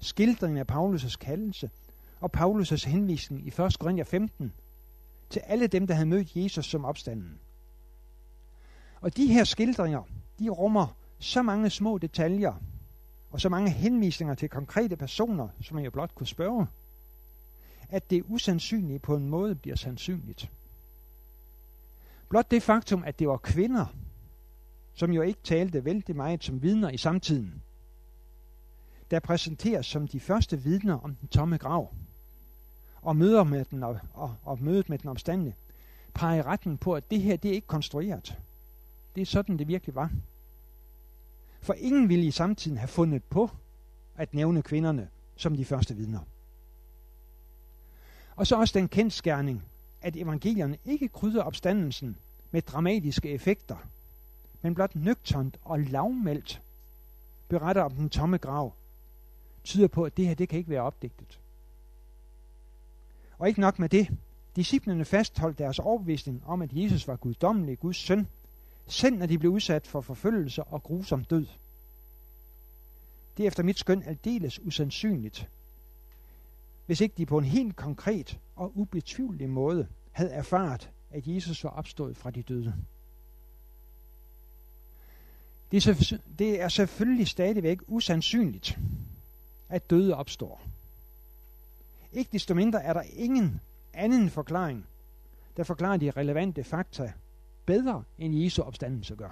[0.00, 1.70] skildringen af Paulus' kaldelse
[2.20, 3.78] og Paulus' henvisning i 1.
[3.78, 4.52] Korinther 15
[5.30, 7.38] til alle dem, der havde mødt Jesus som opstanden.
[9.00, 10.02] Og de her skildringer,
[10.38, 12.54] de rummer så mange små detaljer
[13.30, 16.66] og så mange henvisninger til konkrete personer, som man jo blot kunne spørge,
[17.88, 20.50] at det usandsynlige på en måde bliver sandsynligt.
[22.28, 23.86] Blot det faktum, at det var kvinder,
[24.94, 27.62] som jo ikke talte vældig meget som vidner i samtiden,
[29.10, 31.94] der præsenteres som de første vidner om den tomme grav,
[33.06, 35.52] og, møder med den, og, og, og mødet med den omstande,
[36.14, 38.38] peger i retten på, at det her det er ikke konstrueret.
[39.14, 40.10] Det er sådan, det virkelig var.
[41.60, 43.50] For ingen ville i samtiden have fundet på
[44.16, 46.20] at nævne kvinderne som de første vidner.
[48.36, 49.62] Og så også den kendskærning,
[50.02, 52.16] at evangelierne ikke krydder opstandelsen
[52.50, 53.76] med dramatiske effekter,
[54.62, 56.62] men blot nøgternt og lavmældt
[57.48, 58.72] beretter om den tomme grav,
[59.64, 61.38] tyder på, at det her det kan ikke være opdigtet.
[63.38, 64.08] Og ikke nok med det,
[64.56, 68.26] Disciplerne fastholdt deres overbevisning om, at Jesus var guddommelig Guds søn,
[68.86, 71.46] selv når de blev udsat for forfølgelse og grusom død.
[73.36, 75.48] Det er efter mit skøn aldeles usandsynligt,
[76.86, 81.70] hvis ikke de på en helt konkret og ubetvivlelig måde havde erfaret, at Jesus var
[81.70, 82.74] opstået fra de døde.
[85.70, 88.78] Det er, det er selvfølgelig stadigvæk usandsynligt,
[89.68, 90.62] at døde opstår.
[92.16, 93.60] Ikke desto mindre er der ingen
[93.92, 94.86] anden forklaring,
[95.56, 97.12] der forklarer de relevante fakta
[97.66, 99.30] bedre end Jesu opstandelse gør.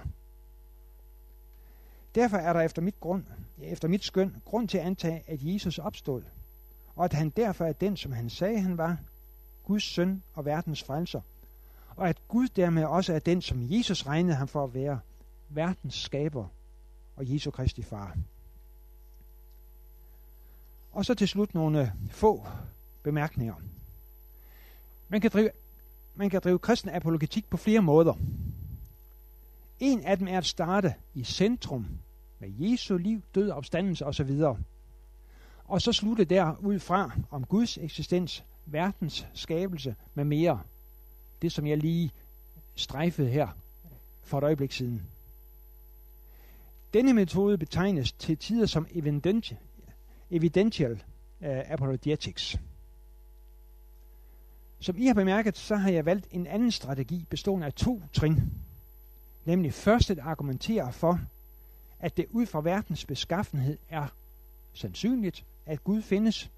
[2.15, 3.23] Derfor er der efter mit, grund,
[3.61, 6.23] efter mit skøn grund til at antage, at Jesus opstod,
[6.95, 8.97] og at han derfor er den, som han sagde, han var,
[9.63, 11.21] Guds søn og verdens frelser,
[11.95, 14.99] og at Gud dermed også er den, som Jesus regnede ham for at være,
[15.49, 16.47] verdens skaber
[17.15, 18.17] og Jesu Kristi far.
[20.91, 22.47] Og så til slut nogle få
[23.05, 23.55] bemærkninger.
[25.09, 25.49] Man kan drive,
[26.15, 28.13] man kan drive kristen apologetik på flere måder.
[29.79, 31.87] En af dem er at starte i centrum
[32.39, 34.41] med Jesu liv, død, opstandelse osv.
[35.65, 40.59] Og så slutte der ud fra om Guds eksistens, verdens skabelse med mere.
[41.41, 42.11] Det som jeg lige
[42.75, 43.47] strejfede her
[44.23, 45.01] for et øjeblik siden.
[46.93, 49.59] Denne metode betegnes til tider som evidential,
[50.31, 51.03] evidential
[51.41, 52.57] uh, apologetics.
[54.79, 58.41] Som I har bemærket, så har jeg valgt en anden strategi bestående af to trin.
[59.45, 61.19] Nemlig først at argumentere for,
[61.99, 64.07] at det ud fra verdens beskaffenhed er
[64.73, 66.51] sandsynligt, at Gud findes.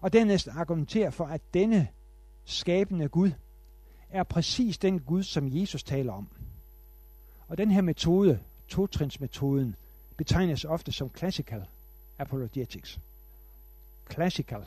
[0.00, 1.88] Og dernæst argumentere for, at denne
[2.44, 3.30] skabende Gud
[4.10, 6.28] er præcis den Gud, som Jesus taler om.
[7.48, 9.76] Og den her metode, totrinsmetoden,
[10.16, 11.66] betegnes ofte som classical
[12.18, 13.00] apologetics.
[14.12, 14.64] Classical.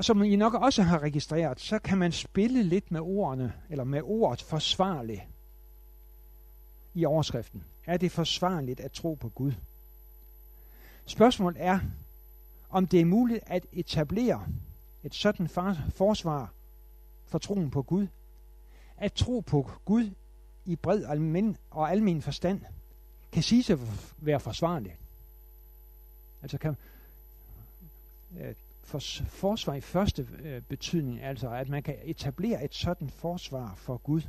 [0.00, 3.84] Og som I nok også har registreret, så kan man spille lidt med ordene, eller
[3.84, 5.28] med ordet forsvarlig
[6.94, 7.64] i overskriften.
[7.86, 9.52] Er det forsvarligt at tro på Gud?
[11.06, 11.80] Spørgsmålet er,
[12.70, 14.46] om det er muligt at etablere
[15.02, 15.48] et sådan
[15.94, 16.52] forsvar
[17.26, 18.06] for troen på Gud.
[18.96, 20.10] At tro på Gud
[20.64, 22.60] i bred almen og almen forstand
[23.32, 23.78] kan sige at
[24.18, 24.94] være forsvarligt.
[26.42, 26.76] Altså kan
[28.40, 28.54] øh,
[28.90, 33.96] for, forsvar i første øh, betydning, altså at man kan etablere et sådan forsvar for
[33.96, 34.22] Gud.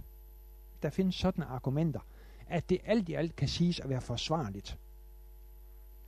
[0.83, 1.99] Der findes sådan argumenter,
[2.47, 4.77] at det alt i alt kan siges at være forsvarligt.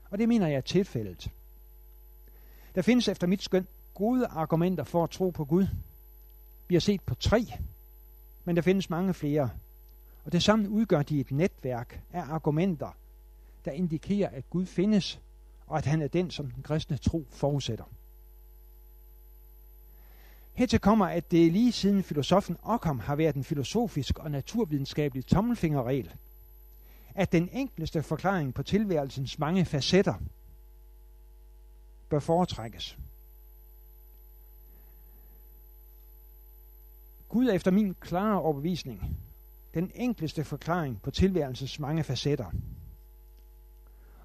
[0.10, 1.32] Og det mener jeg er tilfældet.
[2.76, 5.68] Der findes efter mit skøn gode argumenter for at tro på Gud.
[6.68, 7.46] Vi har set på tre,
[8.44, 9.50] men der findes mange flere.
[10.26, 12.98] Og det sammen udgør de et netværk af argumenter,
[13.66, 15.22] der indikerer, at Gud findes,
[15.68, 17.86] og at han er den, som den kristne tro forudsætter.
[20.54, 26.14] Hertil kommer, at det lige siden filosofen Ockham har været en filosofisk og naturvidenskabelig tommelfingerregel,
[27.16, 30.14] at den enkleste forklaring på tilværelsens mange facetter
[32.10, 32.98] bør foretrækkes.
[37.30, 39.18] Gud er efter min klare overbevisning
[39.74, 42.46] den enkleste forklaring på tilværelsens mange facetter.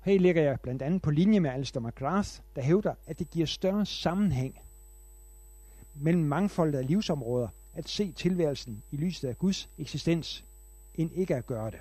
[0.04, 3.46] Her ligger jeg blandt andet på linje med Alistair McGrath, der hævder, at det giver
[3.46, 4.58] større sammenhæng
[6.00, 10.44] mellem mangfoldet af livsområder at se tilværelsen i lyset af Guds eksistens,
[10.94, 11.80] end ikke at gøre det.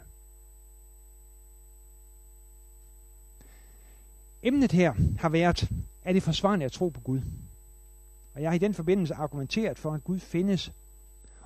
[4.44, 5.70] Emnet her har været,
[6.04, 7.22] er det forsvarende at tro på Gud?
[8.34, 10.72] Og jeg har i den forbindelse argumenteret for, at Gud findes,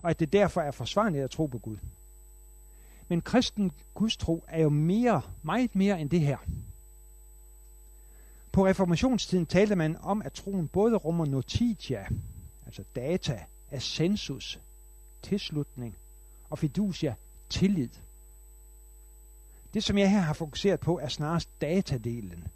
[0.02, 1.78] og at det derfor er forsvarligt at tro på Gud.
[3.08, 6.38] Men kristen gudstro er jo mere, meget mere end det her.
[8.52, 12.08] På reformationstiden talte man om, at troen både rummer notitia,
[12.72, 14.60] altså data, ascensus,
[15.22, 15.98] tilslutning,
[16.50, 17.16] og fiducia,
[17.50, 17.90] tillid.
[19.74, 22.48] Det, som jeg her har fokuseret på, er snarest datadelen.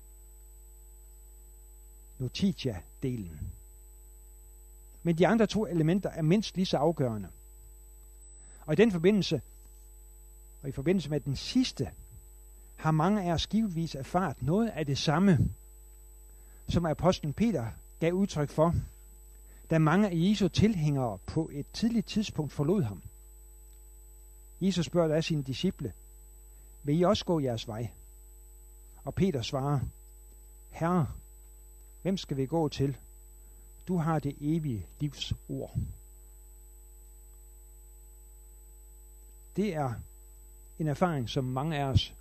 [2.19, 3.39] Notitia-delen.
[5.03, 7.29] Men de andre to elementer er mindst lige så afgørende.
[8.65, 9.41] Og i den forbindelse,
[10.61, 11.91] og i forbindelse med den sidste,
[12.75, 15.49] har mange af os givetvis erfaret noget af det samme,
[16.69, 17.67] som apostlen Peter
[17.99, 18.75] gav udtryk for,
[19.69, 23.01] da mange af Jesu tilhængere på et tidligt tidspunkt forlod ham.
[24.61, 25.93] Jesus spørger da sine disciple,
[26.83, 27.89] vil I også gå jeres vej?
[29.03, 29.79] Og Peter svarer,
[30.69, 31.07] Herre,
[32.01, 32.97] hvem skal vi gå til?
[33.87, 35.77] Du har det evige livs ord.
[39.55, 39.93] Det er
[40.79, 42.15] en erfaring, som mange af os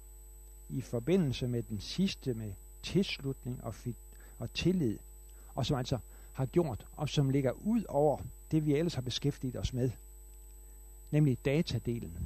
[0.68, 3.74] i forbindelse med den sidste med tilslutning og,
[4.38, 4.98] og tillid,
[5.54, 5.98] og som altså
[6.34, 8.18] har gjort, og som ligger ud over
[8.50, 9.90] det, vi ellers har beskæftiget os med,
[11.10, 12.18] nemlig datadelen.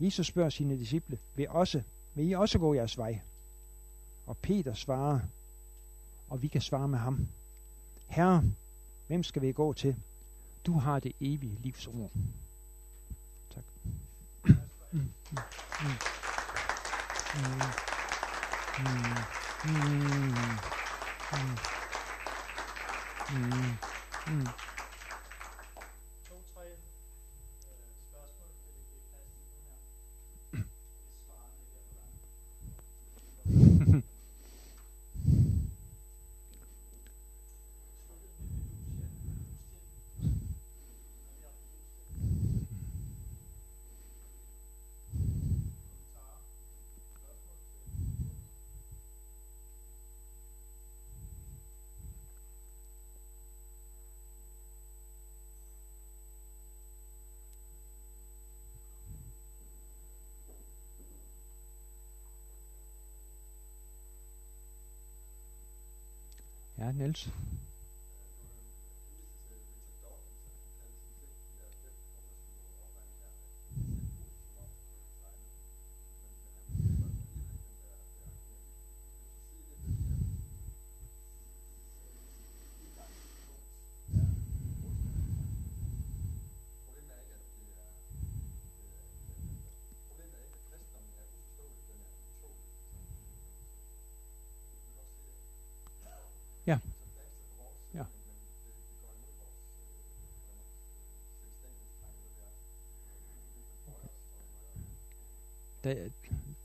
[0.00, 1.82] Jesus spørger sine disciple, vil, også,
[2.14, 3.20] vil I også gå jeres vej?
[4.26, 5.20] Og Peter svarer,
[6.28, 7.28] og vi kan svare med ham,
[8.06, 8.44] Herre,
[9.06, 9.96] hvem skal vi gå til?
[10.66, 12.10] Du har det evige livs ord.
[13.54, 13.64] Tak.
[14.44, 14.54] Mm,
[14.92, 15.08] mm, mm.
[17.34, 17.50] Mm.
[18.78, 18.94] Mm.
[19.64, 19.88] Mm.
[20.12, 20.34] Mm.
[21.32, 21.73] mm.
[23.30, 23.78] Mm.
[24.26, 24.54] Ja,
[66.84, 67.28] ähnelt
[105.84, 105.94] Der,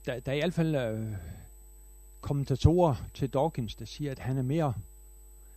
[0.06, 1.16] der, der er i hvert fald øh,
[2.22, 4.74] kommentatorer til Dawkins, der siger, at han er mere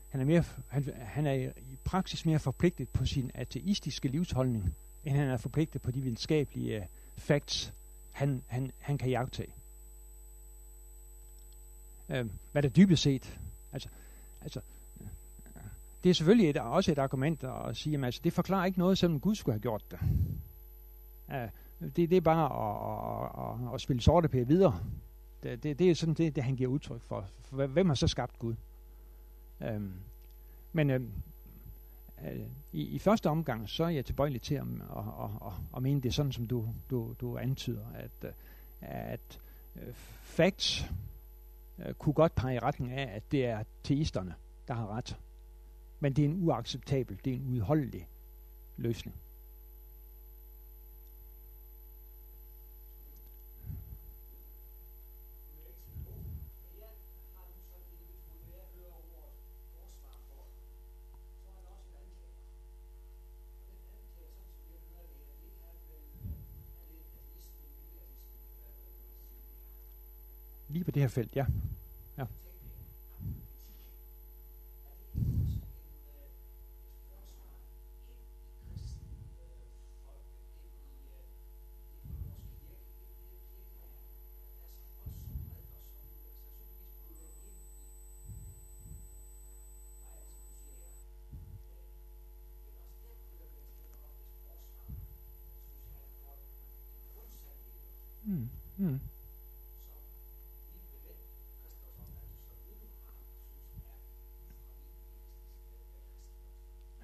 [0.09, 5.17] han er, mere, han, han er i praksis mere forpligtet på sin ateistiske livsholdning, end
[5.17, 6.87] han er forpligtet på de videnskabelige øh,
[7.17, 7.73] facts,
[8.13, 9.55] han, han, han kan jagtage.
[12.09, 13.39] Øh, hvad der dybest set,
[13.73, 13.89] altså
[14.45, 14.61] Altså,
[16.05, 18.99] det er selvfølgelig et, også et argument at sige, at altså, det forklarer ikke noget,
[18.99, 19.99] selvom Gud skulle have gjort det.
[21.29, 21.51] Uh,
[21.83, 24.81] det, det er bare at, at, at, at spille sorte pære videre.
[25.43, 27.27] Det, det, det er sådan det, det, han giver udtryk for.
[27.41, 28.55] for hvem har så skabt Gud?
[29.63, 29.93] Øhm,
[30.73, 31.13] men øhm,
[32.25, 32.41] øh,
[32.73, 36.01] i, i første omgang, så er jeg tilbøjelig til at, at, at, at, at mene
[36.01, 38.31] det sådan, som du, du, du antyder, at, øh,
[38.81, 39.41] at
[39.77, 40.91] øh, facts
[41.99, 44.35] kunne godt pege i retning af, at det er teisterne,
[44.69, 45.19] der har ret.
[46.01, 48.09] Men det er en uacceptabel, det er en udholdelig
[48.77, 49.17] løsning.
[70.73, 71.47] Lige på det her felt, ja.
[72.19, 72.27] ja.
[98.25, 98.49] Mm.
[98.79, 99.01] Mm.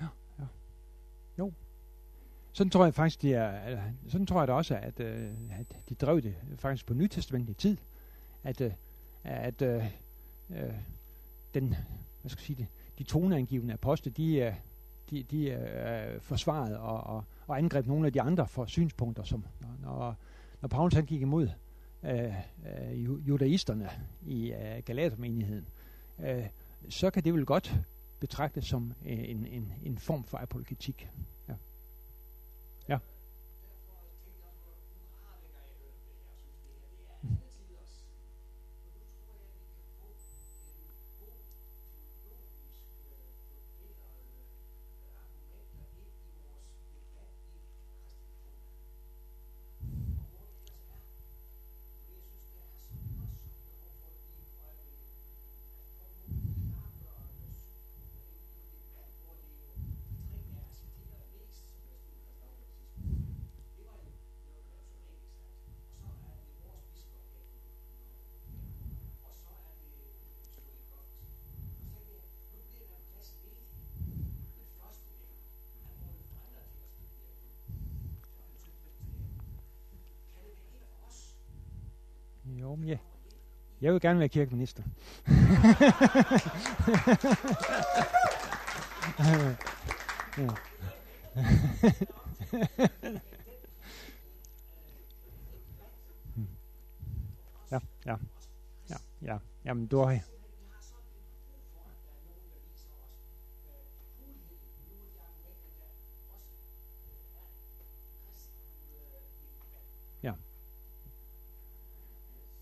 [0.01, 0.09] Ja,
[0.39, 0.47] ja.
[1.39, 1.53] Jo.
[2.59, 3.79] Sådan tror jeg faktisk, det er,
[4.09, 5.31] sådan tror jeg da også, at, øh,
[5.61, 7.77] at de drev det faktisk på nytestamentlig tid.
[8.45, 8.73] At, øh,
[9.25, 9.85] at øh,
[10.51, 10.75] øh,
[11.55, 11.69] den,
[12.21, 12.67] hvad skal jeg sige det,
[12.99, 14.55] de toneangivende apostle, de, øh,
[15.11, 19.45] de, de øh, forsvarede og, og, og angreb nogle af de andre for synspunkter, som
[19.83, 20.17] når,
[20.61, 21.49] når Paulus han gik imod
[22.03, 22.35] øh,
[22.91, 23.89] øh, judaisterne
[24.27, 25.69] i øh, Galatermenigheden,
[26.19, 26.47] øh,
[26.89, 27.81] så kan det vel godt
[28.21, 31.09] betragtes som øh, en, en, en form for apologetik.
[82.79, 82.99] Jo, ja.
[83.81, 84.83] Jeg vil gerne være kirkeminister.
[90.39, 90.49] ja.
[97.71, 98.17] ja, ja,
[98.91, 99.39] ja, ja.
[99.65, 100.21] Jamen, du har...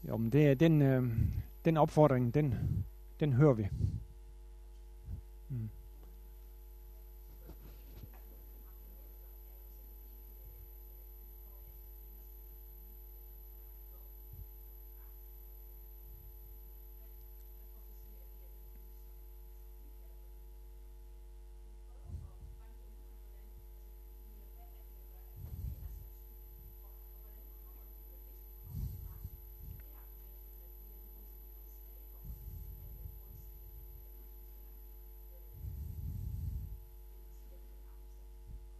[0.09, 1.05] Jo, men det er den, øh,
[1.65, 2.55] den opfordring, den,
[3.21, 3.69] den hører vi.
[5.49, 5.71] Mm.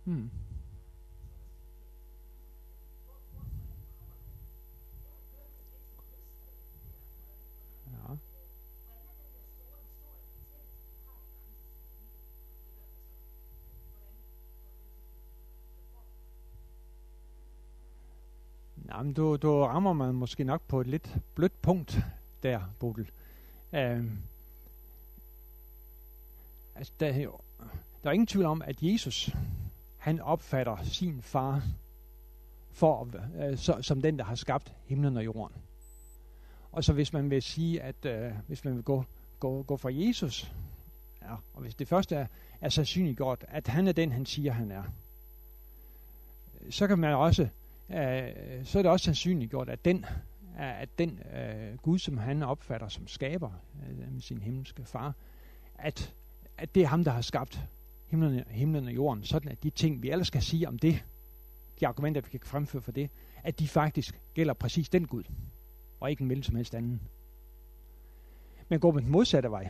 [0.07, 0.31] Hmm.
[7.87, 8.17] Ja.
[18.97, 21.99] Jamen, du, du rammer man måske nok på et lidt blødt punkt
[22.43, 23.11] der, Bodil.
[23.73, 24.19] Øhm,
[26.75, 27.13] altså, der,
[28.03, 29.31] der er ingen tvivl om, at Jesus
[29.97, 31.63] han opfatter sin far
[32.71, 35.57] for, øh, så, som den, der har skabt himlen og jorden.
[36.73, 39.05] Og så hvis man vil sige, at øh, hvis man vil gå,
[39.41, 40.53] gå, gå for Jesus,
[41.23, 42.27] ja, og hvis det første er,
[42.61, 44.83] er sandsynliggjort, at han er den, han siger, han er,
[46.71, 47.49] så kan man også,
[47.91, 50.05] øh, så er det også sandsynliggjort, at den,
[50.59, 53.51] at den øh, Gud, som han opfatter som skaber
[53.89, 55.15] øh, med sin himmelske far,
[55.75, 56.15] at
[56.59, 57.61] at det er ham, der har skabt
[58.07, 61.05] himlen, himlen og jorden, sådan at de ting, vi ellers skal sige om det,
[61.81, 63.11] de argumenter, vi kan fremføre for det,
[63.43, 65.25] at de faktisk gælder præcis den Gud,
[66.01, 67.01] og ikke en hvilken som helst anden.
[68.69, 69.69] Men går man den modsatte vej,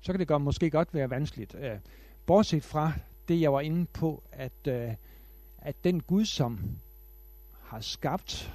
[0.00, 1.54] så kan det godt, måske godt være vanskeligt.
[1.54, 1.78] Øh,
[2.26, 2.92] bortset fra
[3.28, 4.94] det, jeg var inde på, at, øh,
[5.60, 6.60] at den Gud, som
[7.62, 8.54] har skabt,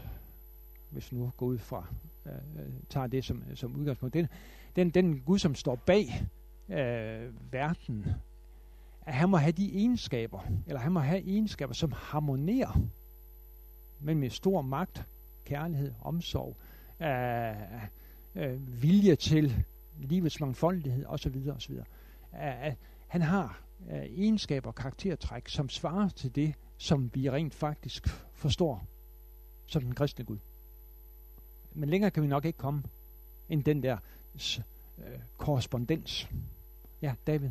[0.89, 1.85] hvis nu går ud fra,
[2.25, 4.27] øh, øh, tager det som, som udgangspunkt, den,
[4.75, 6.27] den, den Gud, som står bag
[6.69, 8.05] øh, verden,
[9.05, 12.79] at han må have de egenskaber, eller han må have egenskaber, som harmonerer
[13.99, 15.07] med stor magt,
[15.45, 16.57] kærlighed, omsorg,
[17.01, 17.83] øh,
[18.35, 19.65] øh, vilje til
[19.99, 21.49] livets mangfoldighed osv.
[21.55, 21.73] osv.
[22.33, 22.73] Øh,
[23.07, 28.87] han har øh, egenskaber og karaktertræk, som svarer til det, som vi rent faktisk forstår
[29.65, 30.37] som den kristne Gud.
[31.73, 32.83] Men længere kan vi nok ikke komme
[33.49, 33.97] end den der
[34.97, 36.27] øh, korrespondens.
[37.01, 37.49] Ja, David.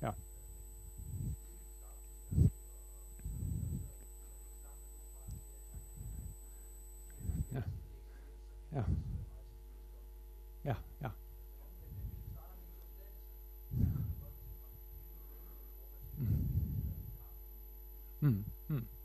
[0.00, 0.14] Ja.
[7.52, 7.62] Ja.
[8.72, 8.84] Ja.
[10.64, 11.14] Ja, ja.
[16.18, 16.48] Mm.
[18.22, 18.44] Mm.
[18.68, 18.99] Mm.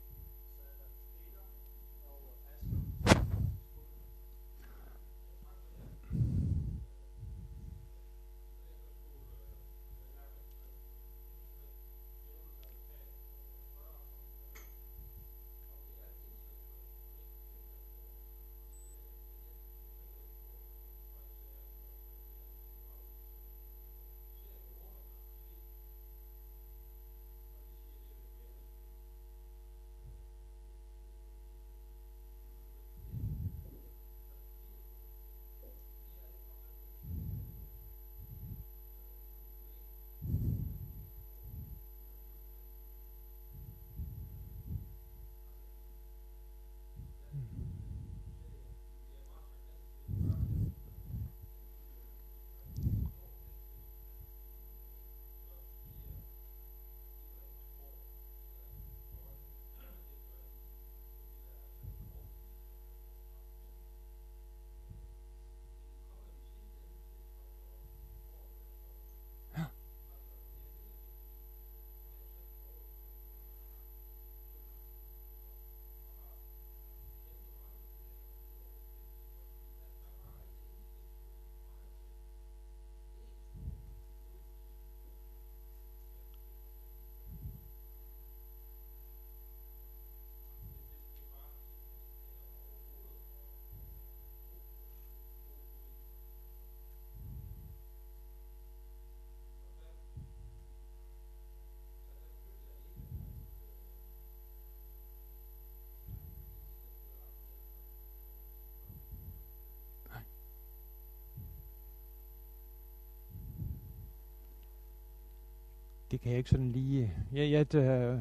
[116.11, 117.13] Det kan jeg ikke sådan lige...
[117.31, 118.19] Jeg, jeg, øh,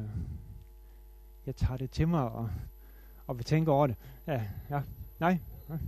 [1.45, 2.49] jeg tager det til mig og,
[3.27, 3.95] og vil tænke over det.
[4.27, 4.81] Ja, ja,
[5.19, 5.79] nej, nej,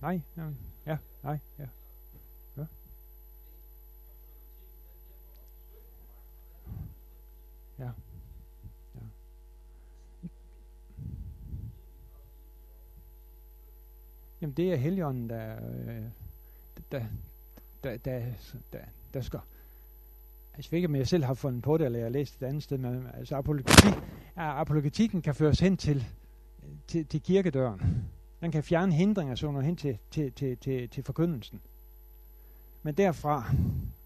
[0.00, 0.20] nej,
[0.86, 1.66] ja, nej, ja.
[2.56, 2.66] ja.
[7.78, 7.90] Ja.
[8.94, 9.06] ja.
[14.40, 16.04] Jamen det er Helligånden, der, øh,
[16.92, 17.06] der,
[17.84, 18.22] der, der,
[18.72, 19.40] der, der skal
[20.56, 22.42] Altså, jeg ved ikke, om jeg selv har fundet på det, eller jeg har læst
[22.42, 23.94] et andet sted, men altså, apologetik,
[24.36, 26.04] apologetikken kan føres hen til,
[26.86, 28.04] til, til kirkedøren.
[28.40, 31.60] Den kan fjerne hindringer, så hen til, til, til, til, til forkyndelsen.
[32.82, 33.54] Men derfra,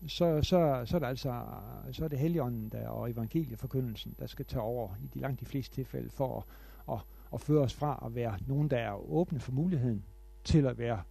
[0.09, 1.44] så, så, så er det altså
[1.92, 5.46] så er det heligånden der, og evangelieforkyndelsen, der skal tage over i de langt de
[5.46, 6.46] fleste tilfælde for
[6.88, 7.01] at, at,
[7.34, 10.05] at føre os fra at være nogen, der er åbne for muligheden,
[10.44, 11.03] til at være,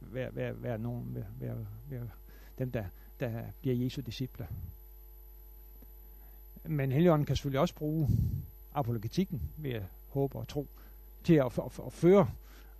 [0.00, 2.08] være, være, være, nogen, være, være, være
[2.58, 2.84] dem, der,
[3.20, 4.48] der bliver Jesu disciple.
[6.64, 8.08] Men Helligånden kan selvfølgelig også bruge
[8.74, 10.66] apologetikken ved at håbe og tro
[11.24, 12.28] til at, at, at føre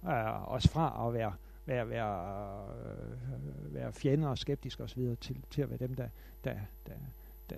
[0.05, 1.33] øh, os fra at være,
[1.67, 5.17] være, være, øh, være fjender og skeptiske osv.
[5.21, 6.09] Til, til at være dem, der,
[6.45, 6.55] der,
[6.87, 6.93] der,
[7.51, 7.57] der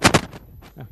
[0.77, 0.85] Ja.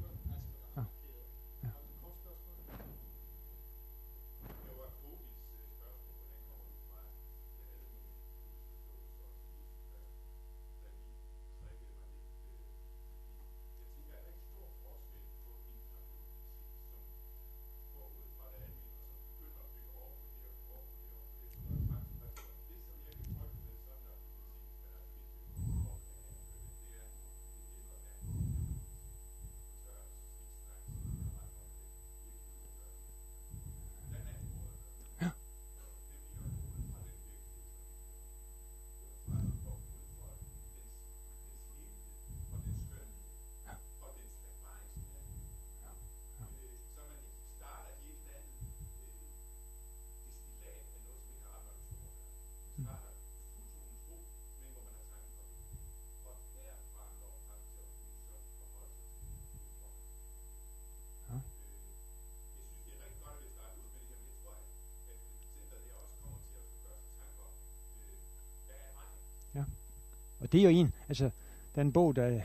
[70.40, 71.30] Og det er jo en, altså,
[71.74, 72.40] der er en bog, der,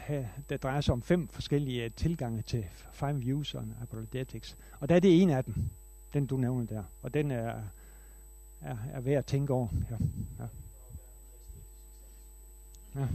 [0.50, 4.58] der drejer sig om fem forskellige øh, tilgange til five views on apologetics.
[4.80, 5.56] Og der er det en af dem,
[6.14, 6.84] den du nævner der.
[7.02, 7.62] Og den er,
[8.62, 9.68] er, er værd at tænke over.
[9.90, 9.96] Ja.
[10.40, 10.48] Ja.
[13.02, 13.08] ja.